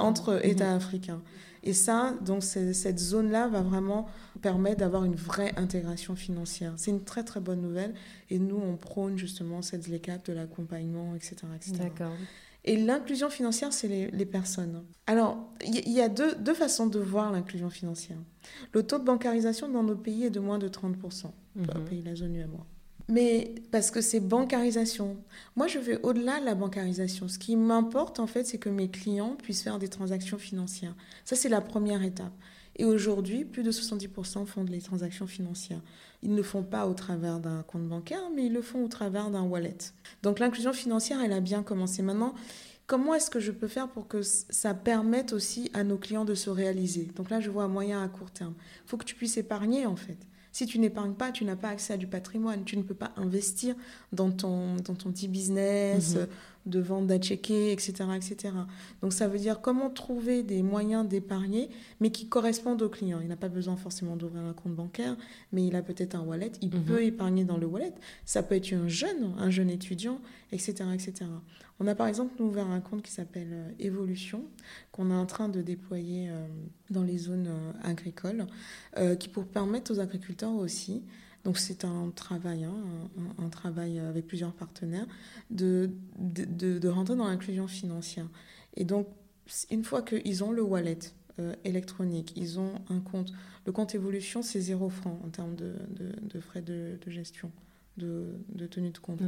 [0.00, 0.76] entre, États mhm.
[0.76, 1.20] africains.
[1.64, 4.06] Et ça, donc cette zone-là va vraiment
[4.40, 6.72] permettre d'avoir une vraie intégration financière.
[6.76, 7.94] C'est une très très bonne nouvelle.
[8.30, 11.36] Et nous, on prône justement cette ZLECAP de l'accompagnement, etc.
[11.72, 12.12] D'accord.
[12.64, 14.84] Et l'inclusion financière, c'est les, personnes.
[15.06, 18.18] Alors, il y, a deux, deux, façons de voir l'inclusion financière.
[18.72, 21.84] Le taux de bancarisation dans nos pays est de moins de 30%, mm -hmm.
[21.84, 22.66] pays de la zone UMOA.
[23.08, 25.16] Mais parce que c'est bancarisation.
[25.56, 27.26] Moi, je vais au-delà de la bancarisation.
[27.26, 30.94] Ce qui m'importe, en fait, c'est que mes clients puissent faire des transactions financières.
[31.24, 32.32] Ça, c'est la première étape.
[32.78, 35.80] Et aujourd'hui, plus de 70% font des transactions financières.
[36.22, 38.88] Ils ne le font pas au travers d'un compte bancaire, mais ils le font au
[38.88, 39.76] travers d'un wallet.
[40.22, 42.02] Donc l'inclusion financière, elle a bien commencé.
[42.02, 42.34] Maintenant,
[42.86, 46.34] comment est-ce que je peux faire pour que ça permette aussi à nos clients de
[46.34, 47.08] se réaliser?
[47.16, 48.54] Donc là, je vois un moyen à court terme.
[48.84, 50.18] Il faut que tu puisses épargner, en fait.
[50.52, 52.64] Si tu n'épargnes pas, tu n'as pas accès à du patrimoine.
[52.64, 53.76] Tu ne peux pas investir
[54.12, 56.26] dans ton, dans ton petit business mhm.
[56.68, 58.54] De vente d'atchecker, etc., etc.
[59.02, 61.68] Donc ça veut dire comment trouver des moyens d'épargner,
[62.00, 63.20] mais qui correspondent au client.
[63.20, 65.16] Il n'a pas besoin forcément d'ouvrir un compte bancaire,
[65.52, 66.52] mais il a peut-être un wallet.
[66.60, 66.84] Il mhm.
[66.84, 67.92] peut épargner dans le wallet.
[68.24, 70.20] Ça peut être un jeune, un jeune étudiant,
[70.52, 71.26] etc., etc.
[71.80, 74.44] On a par exemple ouvert un compte qui s'appelle euh, Evolution,
[74.90, 76.46] qu'on est en train de déployer euh,
[76.90, 78.46] dans les zones euh, agricoles,
[79.20, 81.02] qui pour permettre aux agriculteurs aussi,
[81.48, 82.74] donc c'est un travail, hein,
[83.38, 85.06] un, travail avec plusieurs partenaires,
[85.48, 88.28] de, de, de rentrer dans l'inclusion financière.
[88.76, 89.08] Et donc,
[89.70, 90.98] une fois qu'ils ont le wallet,
[91.64, 92.32] électronique.
[92.36, 93.32] Ils ont un compte.
[93.64, 95.74] Le compte évolution, c'est zéro franc en termes de,
[96.20, 97.50] de frais de, gestion
[97.96, 99.20] de, tenue de compte.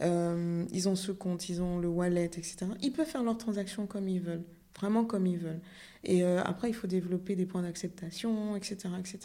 [0.00, 2.66] Euh, ils ont ce compte, ils ont le wallet, etc.
[2.82, 4.42] Ils peuvent faire leurs transactions comme ils veulent,
[4.78, 5.60] vraiment comme ils veulent.
[6.04, 9.18] Et euh, après, il faut développer des points d'acceptation, etc., etc.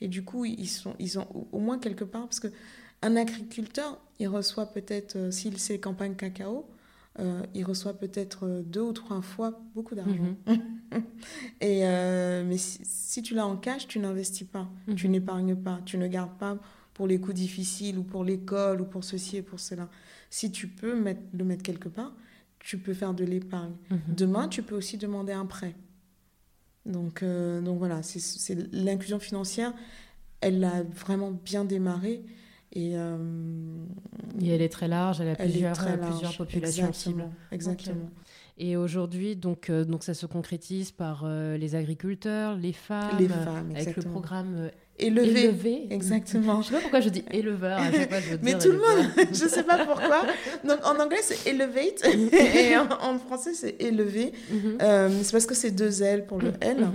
[0.00, 4.28] Et du coup, ils, sont, ils ont au moins quelque part, parce qu'un agriculteur, il
[4.28, 6.66] reçoit peut-être, euh, s'il sait campagne cacao,
[7.52, 10.34] il reçoit peut-être deux ou trois fois beaucoup d'argent.
[10.46, 11.02] Mhm.
[11.60, 14.66] et mais si, tu l'as en cash, tu n'investis pas,
[14.96, 15.12] tu mhm.
[15.12, 16.56] n'épargnes pas, tu ne gardes pas
[16.94, 19.90] pour les coups difficiles ou pour l'école ou pour ceci et pour cela.
[20.30, 22.14] Si tu peux mettre, le mettre quelque part,
[22.62, 23.74] tu peux faire de l'épargne.
[23.90, 24.00] Mhm.
[24.08, 25.74] Demain, tu peux aussi demander un prêt.
[26.86, 29.72] Donc, euh, donc voilà, c'est l'inclusion financière,
[30.40, 32.24] elle a vraiment bien démarré.
[32.74, 33.84] Et, euh,
[34.40, 38.10] et elle est très large, elle a plusieurs, plusieurs populations exactement, Exactement.
[38.58, 43.28] Et aujourd'hui, donc, euh, donc ça se concrétise par euh, les agriculteurs, les femmes, les
[43.28, 45.44] femmes avec le programme euh, élevé.
[45.44, 45.86] élevé.
[45.90, 46.62] Exactement.
[46.62, 47.78] Je sais pas pourquoi je dis éleveur.
[47.78, 50.26] À chaque fois, je veux Mais dire tout le monde, je sais pas pourquoi.
[50.64, 54.32] Donc en anglais c'est elevate et en, en français c'est élevé.
[54.50, 54.78] Mhm.
[54.82, 56.80] Euh, c'est parce que c'est deux L pour le L.
[56.80, 56.90] Mhm.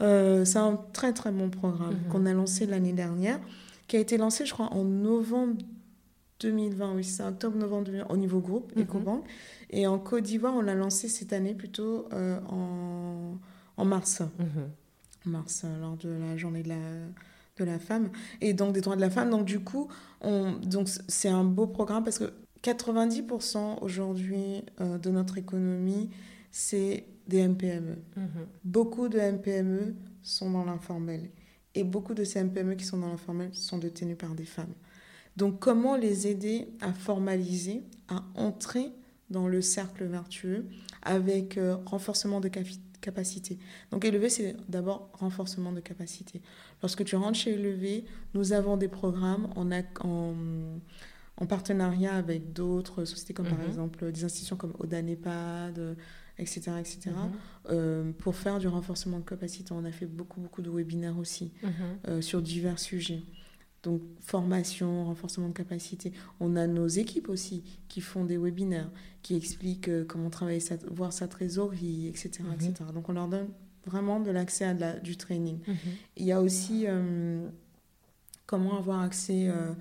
[0.00, 2.08] Euh, c'est un très très bon programme Mhm.
[2.10, 3.38] qu'on a lancé l'année dernière,
[3.86, 5.56] qui a été lancé je crois en novembre
[6.40, 6.94] 2020.
[6.96, 8.82] Oui, c'est octobre-novembre 2020 au niveau groupe Mhm.
[8.82, 9.24] EcoBank.
[9.70, 13.38] Et en Côte d'Ivoire, on l'a lancé cette année plutôt euh, en,
[13.76, 14.20] en mars.
[14.38, 14.46] Mhm.
[15.26, 16.74] En mars, lors de la journée de la,
[17.56, 18.10] de la femme.
[18.40, 19.30] Et donc des droits de la femme.
[19.30, 19.88] Donc du coup,
[20.20, 22.32] on, donc c'est un beau programme parce que
[22.62, 26.10] 90% aujourd'hui euh, de notre économie,
[26.50, 27.96] c'est des MPME.
[28.16, 28.46] Mhm.
[28.64, 31.30] Beaucoup de MPME sont dans l'informel.
[31.74, 34.74] Et beaucoup de ces MPME qui sont dans l'informel sont détenues par des femmes.
[35.36, 38.92] Donc comment les aider à formaliser, à entrer
[39.30, 40.66] dans le cercle vertueux
[41.02, 42.48] avec euh, renforcement de
[43.02, 43.58] capacité.
[43.90, 46.40] Donc élevé, c'est d'abord renforcement de capacité.
[46.82, 50.34] Lorsque tu rentres chez élevé, nous avons des programmes en, ac- en,
[51.36, 53.66] en partenariat avec d'autres sociétés comme par Mhm.
[53.68, 55.96] exemple des institutions comme Odanepad,
[56.38, 56.98] etc., etc.
[57.10, 57.30] Mhm.
[57.70, 59.72] Euh, pour faire du renforcement de capacité.
[59.72, 61.70] On a fait beaucoup, beaucoup de webinaires aussi Mhm.
[62.08, 63.22] euh, sur divers sujets.
[63.82, 66.12] Donc, formation, renforcement de capacité.
[66.38, 68.90] On a nos équipes aussi qui font des webinaires,
[69.22, 72.52] qui expliquent euh, comment travailler, sa, voir sa trésorerie, etc., Mhm.
[72.54, 72.72] etc.
[72.94, 73.48] Donc, on leur donne
[73.86, 75.58] vraiment de l'accès à de la- du training.
[75.66, 75.74] Mhm.
[76.16, 77.48] Il y a aussi euh,
[78.46, 79.72] comment avoir accès euh,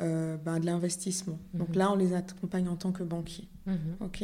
[0.00, 1.38] euh, ben, à de l'investissement.
[1.54, 1.74] Donc Mhm.
[1.76, 3.48] là, on les accompagne en tant que banquier.
[3.66, 3.76] Mhm.
[4.00, 4.22] Ok.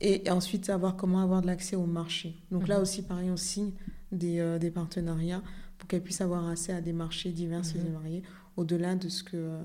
[0.00, 2.34] Et, et ensuite, savoir comment avoir de l'accès au marché.
[2.50, 2.82] Donc là Mhm.
[2.82, 3.70] aussi, pareil, on signe
[4.12, 5.42] des, euh, des partenariats
[5.78, 7.86] pour qu'elles puissent avoir accès à des marchés divers Mhm.
[7.86, 8.22] et variés,
[8.56, 9.58] au-delà de, ce que, euh,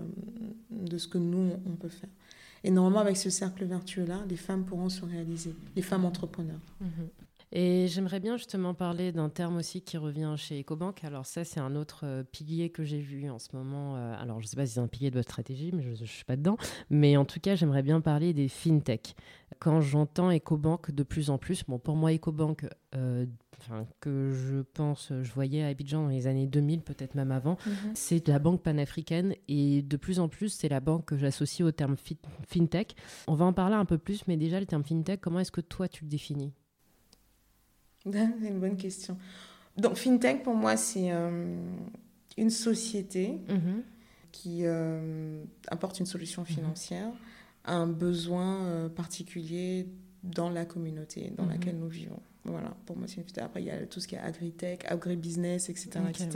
[0.72, 2.10] de ce que nous, on peut faire.
[2.64, 6.60] Et normalement, avec ce cercle vertueux-là, les femmes pourront se réaliser, les femmes entrepreneurs.
[6.82, 7.10] Mhm.
[7.52, 11.04] Et j'aimerais bien justement parler d'un terme aussi qui revient chez EcoBank.
[11.04, 13.96] Alors ça, c'est un autre euh, pilier que j'ai vu en ce moment.
[13.96, 15.90] Euh, alors je ne sais pas si c'est un pilier de votre stratégie, mais je
[15.90, 16.58] ne suis pas dedans.
[16.92, 19.16] Mais en tout cas, j'aimerais bien parler des fintech.
[19.60, 23.26] Quand j'entends EcoBank de plus en plus, bon pour moi EcoBank, euh,
[24.00, 27.58] que je pense, je voyais à Abidjan dans les années 2000, peut-être même avant,
[27.94, 31.72] c'est la banque panafricaine et de plus en plus, c'est la banque que j'associe au
[31.74, 32.96] terme fi- fintech.
[33.28, 35.60] On va en parler un peu plus, mais déjà le terme fintech, comment est-ce que
[35.62, 36.54] toi tu le définis?
[38.06, 39.18] C'est une bonne question.
[39.78, 41.56] Donc, FinTech, pour moi, c'est euh,
[42.38, 43.84] une société Mhm.
[44.32, 47.14] qui euh, apporte une solution financière à
[47.74, 49.88] un besoin euh, particulier
[50.24, 51.50] dans la communauté dans Mhm.
[51.52, 52.20] laquelle nous vivons.
[52.46, 53.44] Voilà, pour moi, c'est une fintech.
[53.44, 56.10] Après, il y a tout ce qui est agri-tech, agri-business, etc., Ok.
[56.22, 56.30] etc.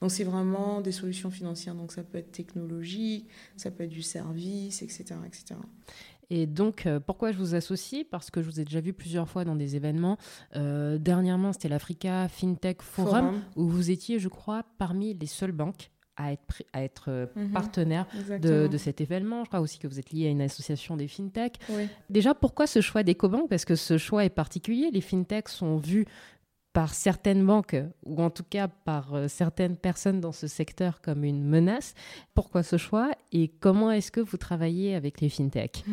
[0.00, 1.74] Donc, c'est vraiment des solutions financières.
[1.74, 5.56] Donc, ça peut être technologique, ça peut être du service, etc., etc.
[6.30, 8.04] Et donc, euh, pourquoi je vous associe?
[8.08, 10.16] Parce que je vous ai déjà vu plusieurs fois dans des événements.
[10.54, 13.42] Euh, dernièrement, c'était l'Africa FinTech Forum, Forum.
[13.56, 15.90] où vous étiez, je crois, parmi les seules banques
[16.22, 17.50] à être, pr- à être euh, Mhm.
[17.52, 18.06] partenaire
[18.40, 19.44] de, cet événement.
[19.44, 21.54] Je crois aussi que vous êtes lié à une association des FinTech.
[21.70, 21.88] Oui.
[22.10, 24.90] Déjà, pourquoi ce choix d'EcoBank Parce que ce choix est particulier.
[24.92, 26.06] Les FinTech sont vus
[26.72, 31.24] par certaines banques, ou en tout cas par euh, certaines personnes dans ce secteur comme
[31.24, 31.94] une menace.
[32.32, 33.10] Pourquoi ce choix?
[33.32, 35.84] Et comment est-ce que vous travaillez avec les FinTech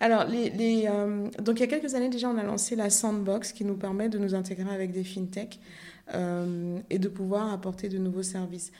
[0.00, 2.90] Alors, les, les, euh, donc il y a quelques années déjà, on a lancé la
[2.90, 5.60] Sandbox qui nous permet de nous intégrer avec des fintech
[6.12, 8.72] euh, et de pouvoir apporter de nouveaux services.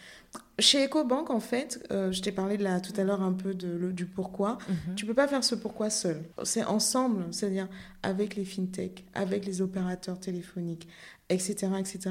[0.58, 3.54] Chez EcoBank, en fait, euh, je t'ai parlé de la, tout à l'heure un peu
[3.54, 4.58] de, le- du pourquoi.
[4.94, 6.22] Tu peux pas faire ce pourquoi seul.
[6.44, 7.66] C'est ensemble, c'est-à-dire
[8.02, 10.86] avec les fintech, avec les opérateurs téléphoniques,
[11.30, 12.10] etc., etc.,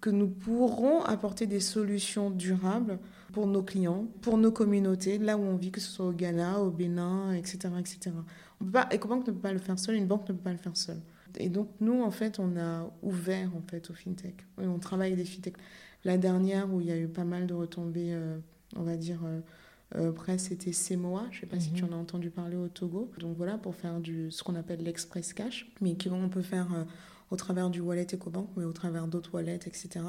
[0.00, 2.98] que nous pourrons apporter des solutions durables
[3.32, 6.60] pour nos clients, pour nos communautés, là où on vit, que ce soit au Ghana,
[6.60, 8.12] au Bénin, etc., etc.
[8.60, 10.52] On peut pas, EcoBank ne peut pas le faire seul, une banque ne peut pas
[10.52, 11.00] le faire seule.
[11.38, 14.34] Et donc, nous, en fait, on a ouvert, en fait, aux fintech.
[14.60, 15.54] Et on travaille avec des fintech.
[16.04, 18.38] La dernière, où il y a eu pas mal de retombées, euh,
[18.76, 19.40] on va dire, euh,
[19.96, 21.26] euh, presse, c'était Semoa.
[21.30, 21.76] Je sais pas si Mhm.
[21.76, 23.10] tu en as entendu parler au Togo.
[23.18, 26.84] Donc voilà, pour faire du, ce qu'on appelle l'express cash, mais qu'on peut faire euh,
[27.30, 30.00] au travers du wallet EcoBank, mais au travers d'autres wallets, etc.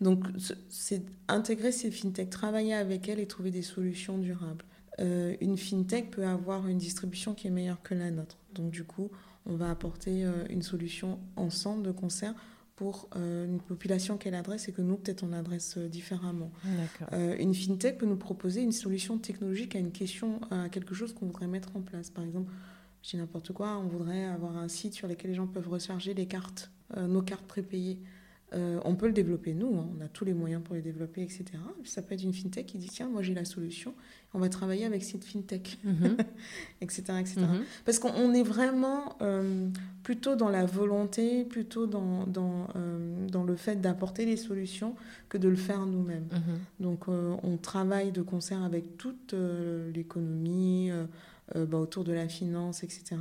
[0.00, 4.64] Donc, ce- c'est intégrer ces fintech, travailler avec elles et trouver des solutions durables.
[5.00, 8.38] Euh, une fintech peut avoir une distribution qui est meilleure que la nôtre.
[8.54, 9.10] Donc, du coup,
[9.46, 12.34] on va apporter une solution ensemble de concert
[12.76, 16.50] pour euh, une population qu'elle adresse et que nous, peut-être, on adresse euh, différemment.
[17.12, 21.14] Euh, une fintech peut nous proposer une solution technologique à une question, à quelque chose
[21.14, 22.10] qu'on voudrait mettre en place.
[22.10, 22.52] Par exemple,
[23.02, 26.14] je dis n'importe quoi, on voudrait avoir un site sur lequel les gens peuvent recharger
[26.14, 28.00] les cartes, nos cartes prépayées.
[28.54, 29.88] Euh, on peut le développer nous, hein.
[29.98, 31.44] on a tous les moyens pour le développer, etc.
[31.84, 33.94] Ça peut être une fintech qui dit tiens, moi j'ai la solution,
[34.32, 35.78] on va travailler avec cette fintech,
[36.80, 37.12] etc.
[37.12, 37.20] Mhm.
[37.20, 37.40] etc.
[37.40, 37.64] Mhm.
[37.84, 39.68] Parce qu'on est vraiment euh,
[40.02, 44.94] plutôt dans la volonté, plutôt dans, dans, euh, dans le fait d'apporter les solutions
[45.28, 46.28] que de le faire nous-mêmes.
[46.30, 46.58] Mhm.
[46.80, 49.34] Donc on travaille de concert avec toute
[49.94, 50.90] l'économie.
[51.56, 53.16] Euh, bah, autour de la finance, etc.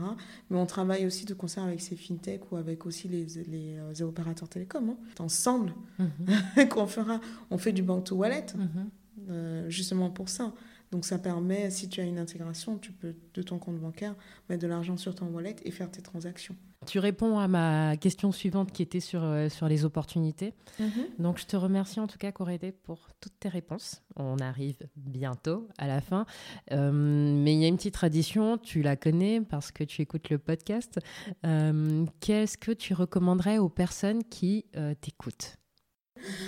[0.49, 4.05] Mais on travaille aussi de concert avec ces fintechs ou avec aussi les, les, euh,
[4.05, 4.91] opérateurs télécoms.
[4.91, 4.97] Hein.
[5.19, 6.67] Ensemble, mhm.
[6.69, 7.19] qu'on fera,
[7.51, 8.89] on fait du bank to wallet, mhm.
[9.29, 10.53] euh, justement pour ça.
[10.91, 14.15] Donc ça permet, si tu as une intégration, tu peux de ton compte bancaire
[14.47, 16.55] mettre de l'argent sur ton wallet et faire tes transactions.
[16.85, 20.53] Tu réponds à ma question suivante qui était sur, euh, sur les opportunités.
[20.79, 20.89] Mhm.
[21.19, 24.01] Donc je te remercie en tout cas Corédé pour toutes tes réponses.
[24.15, 26.25] On arrive bientôt à la fin.
[26.71, 30.29] Euh, mais il y a une petite tradition, tu la connais parce que tu écoutes
[30.29, 30.99] le podcast.
[31.45, 34.65] Euh, qu'est-ce que tu recommanderais aux personnes qui
[35.01, 35.57] t'écoutent?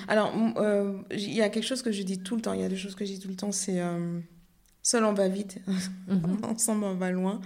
[0.08, 0.34] Alors,
[1.12, 2.54] il y a quelque chose que je dis tout le temps.
[2.54, 3.82] Il y a des choses que je dis tout le temps, c'est
[4.86, 5.58] Seul on va vite,
[6.08, 6.38] mhm.
[6.44, 7.42] ensemble on va loin.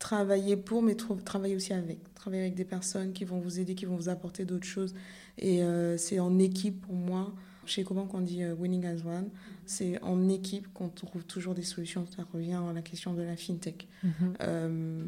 [0.00, 1.98] Travailler pour, mais travailler aussi avec.
[2.14, 4.94] Travailler avec des personnes qui vont vous aider, qui vont vous apporter d'autres choses.
[5.36, 7.34] Et euh, c'est en équipe pour moi.
[7.66, 9.28] Chez Ecobank, on dit euh, winning as one.
[9.66, 12.06] C'est en équipe qu'on trouve toujours des solutions.
[12.16, 13.88] Ça revient à la question de la fintech.
[14.02, 14.12] Mhm.
[14.40, 15.04] Euh,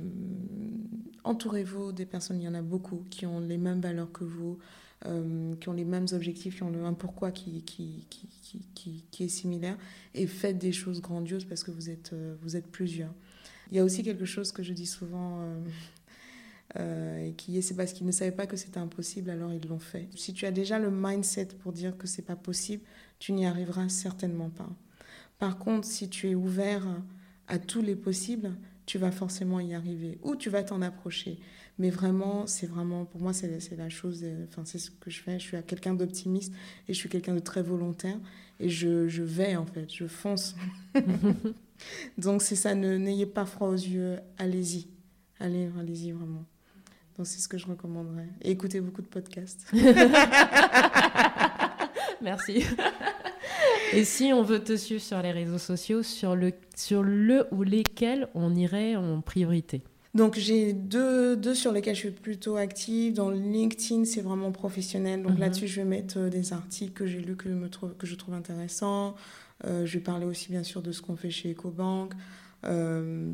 [1.24, 4.59] entourez-vous des personnes, il y en a beaucoup, qui ont les mêmes valeurs que vous,
[5.59, 8.28] qui ont les mêmes objectifs, qui ont le un pourquoi qui, qui, qui,
[8.74, 9.76] qui, qui est similaire,
[10.14, 13.12] et faites des choses grandioses parce que vous êtes, vous êtes plusieurs.
[13.73, 15.41] Il y a aussi quelque chose que je dis souvent,
[16.79, 19.66] euh, et qui est, c'est parce qu'ils ne savaient pas que c'était impossible, alors ils
[19.66, 20.11] l'ont fait.
[20.14, 22.85] Si tu as déjà le mindset pour dire que c'est pas possible,
[23.18, 24.68] tu n'y arriveras certainement pas.
[25.39, 26.87] Par contre, si tu es ouvert
[27.49, 28.53] à tous les possibles,
[28.85, 31.39] tu vas forcément y arriver ou tu vas t'en approcher.
[31.79, 35.23] Mais vraiment, c'est vraiment, pour moi, c'est la chose, euh, enfin, c'est ce que je
[35.23, 35.39] fais.
[35.39, 36.53] Je suis quelqu'un d'optimiste
[36.89, 38.18] et je suis quelqu'un de très volontaire
[38.61, 40.57] et je, je, vais, en fait, je fonce.
[42.18, 44.89] Donc, c'est ça, n'ayez pas froid aux yeux, allez-y.
[45.41, 46.45] Allez, allez-y vraiment.
[47.16, 48.28] Donc, c'est ce que je recommanderais.
[48.43, 49.66] Et écoutez beaucoup de podcasts.
[52.22, 52.64] Merci.
[53.93, 57.62] Et si on veut te suivre sur les réseaux sociaux, sur le, sur le ou
[57.62, 59.83] lesquels on irait en priorité?
[60.14, 63.14] Donc j'ai deux, deux sur lesquels je suis plutôt active.
[63.14, 65.22] Dans LinkedIn, c'est vraiment professionnel.
[65.22, 65.41] Donc mhm.
[65.41, 68.35] là-dessus, je vais mettre euh, des articles que j'ai lus que, me que je trouve
[68.35, 69.14] intéressants.
[69.65, 72.13] Euh, je vais parler aussi bien sûr de ce qu'on fait chez EcoBank.
[72.65, 73.33] Euh,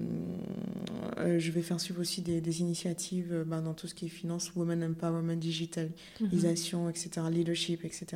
[1.19, 4.11] euh, je vais faire suivre aussi des, des initiatives bah, dans tout ce qui est
[4.11, 6.91] finance, women empowerment, digitalisation, mhm.
[6.91, 8.07] etc., leadership, etc.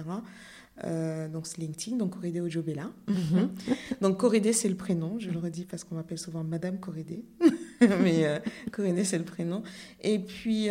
[0.85, 2.91] Euh, donc c'est LinkedIn, donc Corédé Ojobela.
[3.07, 3.51] Mhm.
[4.01, 7.25] donc Corédé c'est le prénom, je le redis parce qu'on m'appelle souvent Madame Corédé,
[7.81, 8.39] mais euh,
[9.05, 9.63] c'est le prénom.
[10.01, 10.69] Et puis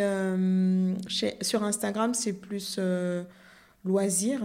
[1.06, 2.80] chez, sur Instagram c'est plus
[3.84, 4.40] loisir,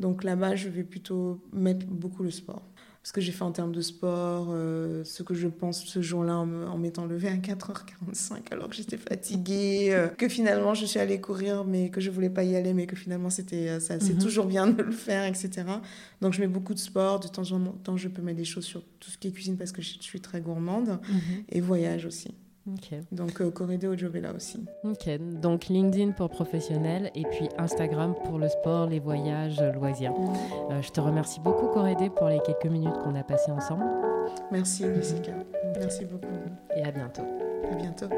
[0.00, 2.62] donc là-bas je vais plutôt mettre beaucoup le sport
[3.02, 6.36] ce que j'ai fait en termes de sport, euh, ce que je pense ce jour-là
[6.36, 10.98] en, en m'étant levée à 4h45 alors que j'étais fatiguée, euh, que finalement je suis
[10.98, 13.98] allée courir mais que je voulais pas y aller mais que finalement c'était euh, ça
[14.00, 14.18] c'est mhm.
[14.18, 15.64] toujours bien de le faire etc.
[16.20, 18.64] Donc je mets beaucoup de sport, de temps en temps je peux mettre des choses
[18.64, 21.44] sur tout ce qui est cuisine parce que je suis très gourmande mhm.
[21.48, 22.34] et voyage aussi.
[23.10, 23.88] Donc, euh, Corridé
[24.20, 24.64] là aussi.
[24.84, 25.08] Ok,
[25.40, 30.12] donc LinkedIn pour professionnels et puis Instagram pour le sport, les voyages, loisirs.
[30.12, 30.34] Mm.
[30.70, 33.84] Euh, je te remercie beaucoup, Corédé, pour les quelques minutes qu'on a passées ensemble.
[34.52, 35.32] Merci, Jessica.
[35.78, 36.26] Merci beaucoup.
[36.76, 37.22] Et à bientôt.
[37.70, 38.08] À bientôt.